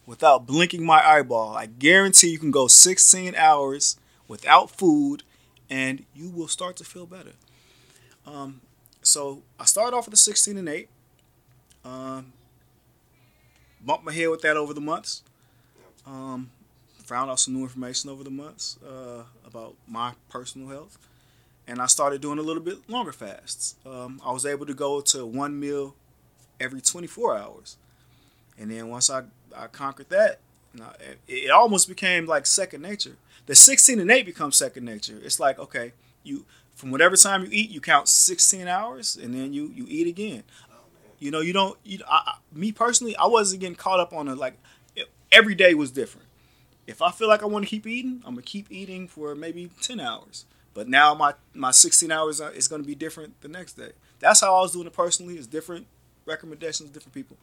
[0.07, 1.55] without blinking my eyeball.
[1.55, 3.97] I guarantee you can go 16 hours
[4.27, 5.21] without food
[5.69, 7.33] and you will start to feel better.
[8.25, 8.61] Um,
[9.03, 10.89] so i started off with the 16 and 8
[11.85, 12.33] um,
[13.81, 15.23] bumped my head with that over the months.
[16.05, 16.49] Um,
[17.05, 20.97] found out some new information over the months uh, about my personal health,
[21.67, 23.75] and I started doing a little bit longer fasts.
[23.85, 25.95] Um, I was able to go to one meal
[26.59, 27.77] every 24 hours,
[28.59, 29.23] and then once I,
[29.55, 30.39] I conquered that,
[30.99, 33.17] it, it almost became like second nature.
[33.45, 35.19] The 16 and 8 becomes second nature.
[35.23, 35.93] It's like okay,
[36.23, 36.45] you
[36.75, 40.43] from whatever time you eat, you count 16 hours, and then you you eat again.
[41.19, 41.77] You know, you don't.
[41.83, 44.37] You, I, I- me personally, I wasn't getting caught up on it.
[44.37, 44.57] Like
[45.31, 46.27] every day was different
[46.87, 49.69] if I feel like I want to keep eating, I'm gonna keep eating for maybe
[49.81, 50.45] ten hours.
[50.73, 53.91] But now my my 16 hours is gonna be different the next day.
[54.19, 55.35] That's how I was doing it personally.
[55.37, 55.87] It's different
[56.25, 57.37] recommendations, different people.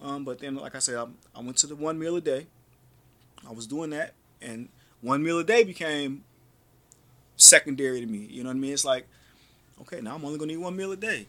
[0.00, 2.46] Um, but then, like I said, I, I went to the one meal a day.
[3.48, 4.68] I was doing that, and
[5.00, 6.24] one meal a day became
[7.36, 8.26] secondary to me.
[8.30, 8.72] You know what I mean?
[8.72, 9.06] It's like,
[9.82, 11.26] okay, now I'm only gonna eat one meal a day.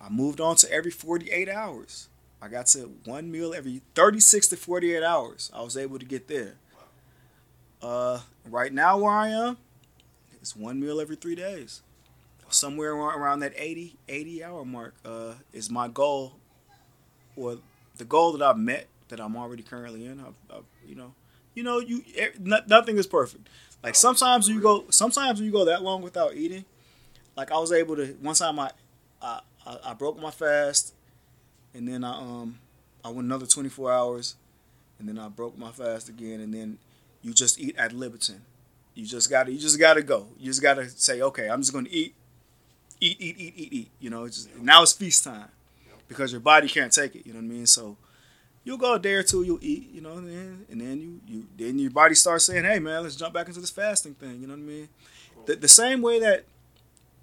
[0.00, 2.08] I moved on to every 48 hours.
[2.40, 5.50] I got to one meal every 36 to 48 hours.
[5.54, 6.54] I was able to get there.
[7.80, 9.58] Uh, right now, where I am,
[10.40, 11.82] it's one meal every three days.
[12.48, 16.34] Somewhere around, that 80, 80 hour mark uh, is my goal,
[17.36, 17.58] or
[17.96, 20.20] the goal that I've met that I'm already currently in.
[20.20, 21.14] I've, I've you know,
[21.54, 22.02] you know, you
[22.40, 23.48] nothing is perfect.
[23.82, 26.64] Like sometimes you go, sometimes you go that long without eating,
[27.36, 28.06] like I was able to.
[28.20, 28.70] One time I,
[29.20, 30.94] I, I, I broke my fast
[31.74, 32.58] and then I um
[33.04, 34.36] I went another 24 hours,
[34.98, 36.78] and then I broke my fast again, and then
[37.22, 38.42] you just eat ad libitum.
[38.94, 40.28] You just gotta you just gotta go.
[40.38, 42.14] You just gotta say, okay, I'm just gonna eat,
[43.00, 43.90] eat, eat, eat, eat, eat.
[43.98, 45.48] You know, it's just, now it's feast time
[46.12, 47.26] because your body can't take it.
[47.26, 47.66] You know what I mean?
[47.66, 47.96] So
[48.64, 49.90] you'll go a day or two, you'll eat.
[49.92, 53.02] You know, and then and then you you then your body starts saying, hey man,
[53.02, 54.40] let's jump back into this fasting thing.
[54.40, 54.88] You know what I mean?
[55.46, 56.44] The, the same way that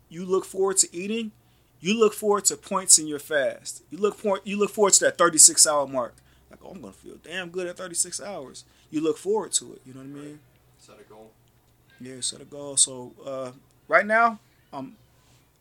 [0.10, 1.32] you look forward to eating,
[1.80, 3.84] you look forward to points in your fast.
[3.90, 6.16] You look for you look forward to that 36 hour mark.
[6.50, 8.66] Like, oh, I'm gonna feel damn good at 36 hours.
[8.90, 9.82] You look forward to it.
[9.86, 10.40] You know what I mean?
[10.80, 11.32] Set a goal.
[12.02, 12.76] Yeah, set a goal.
[12.78, 13.52] So uh,
[13.88, 14.40] right now,
[14.74, 14.96] um,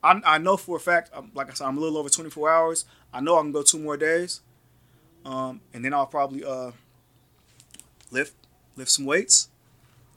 [0.02, 2.50] I I know for a fact, um, like I said, I'm a little over 24
[2.50, 2.84] hours.
[3.12, 4.40] I know I can go two more days,
[5.24, 6.72] um, and then I'll probably uh
[8.10, 8.34] lift
[8.76, 9.48] lift some weights.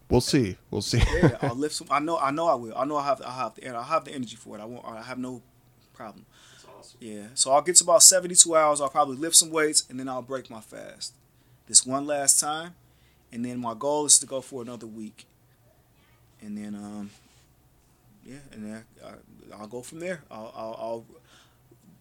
[0.09, 0.57] We'll see.
[0.69, 1.01] We'll see.
[1.13, 1.87] Yeah, I'll lift some.
[1.89, 2.77] I know I know I will.
[2.77, 4.61] I know I have I have the I have the energy for it.
[4.61, 4.85] I won't.
[4.85, 5.41] I have no
[5.93, 6.25] problem.
[6.53, 6.97] That's awesome.
[6.99, 8.81] Yeah, so I'll get to about 72 hours.
[8.81, 11.13] I'll probably lift some weights and then I'll break my fast.
[11.67, 12.75] This one last time,
[13.31, 15.25] and then my goal is to go for another week.
[16.41, 17.11] and then um,
[18.25, 20.23] yeah, and then I, I'll go from there.
[20.31, 21.05] I'll I'll I'll,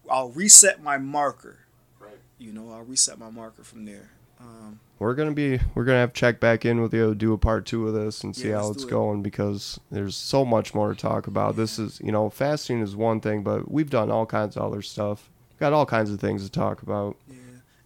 [0.09, 1.59] I'll reset my marker.
[1.99, 2.17] Right.
[2.37, 4.09] You know, I'll reset my marker from there.
[4.39, 7.37] Um, We're gonna be we're gonna have to check back in with you, do a
[7.37, 8.91] part two of this, and see Yeah, how it's do it.
[8.91, 11.55] going because there's so much more to talk about.
[11.55, 14.81] This is you know fasting is one thing, but we've done all kinds of other
[14.81, 15.29] stuff.
[15.59, 17.17] Got all kinds of things to talk about.
[17.27, 17.35] yeah,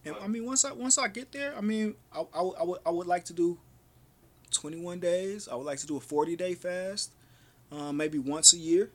[0.05, 2.79] and I mean, once I once I get there, I mean, I, I, I would
[2.85, 3.57] I would like to do
[4.49, 5.49] twenty one days.
[5.51, 7.11] I would like to do a forty day fast,
[7.71, 8.91] um, maybe once a year.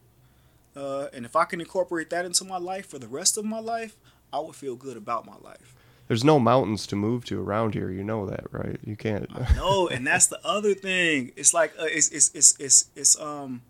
[0.76, 3.58] Uh, and if I can incorporate that into my life for the rest of my
[3.58, 3.96] life,
[4.32, 5.74] I would feel good about my life.
[6.06, 7.90] There's no mountains to move to around here.
[7.90, 8.78] You know that, right?
[8.84, 9.28] You can't.
[9.56, 11.32] No, and that's the other thing.
[11.36, 13.62] It's like uh, it's, it's it's it's it's um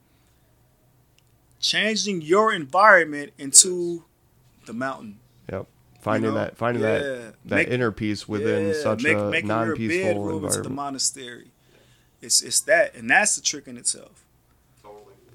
[1.59, 4.05] changing your environment into
[4.67, 5.19] the mountain.
[5.53, 5.67] Yep.
[6.01, 6.45] Finding you know?
[6.45, 6.99] that finding Yeah.
[6.99, 10.41] that that Make- inner peace within yeah, such make- a making your non-peaceful bedroom into
[10.41, 10.75] the environment.
[10.75, 11.51] monastery.
[12.23, 14.25] It's it's that, and that's the trick in itself.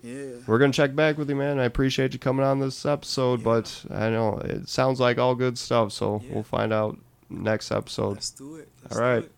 [0.05, 0.35] Yeah.
[0.45, 1.57] We're gonna check back with you, man.
[1.59, 3.43] I appreciate you coming on this episode, Yeah.
[3.43, 6.33] but I know it sounds like all good stuff, so Yeah.
[6.35, 6.97] we'll find out
[7.29, 8.13] next episode.
[8.13, 8.69] Let's do it.
[8.83, 9.19] Let's All right.
[9.21, 9.31] Do it.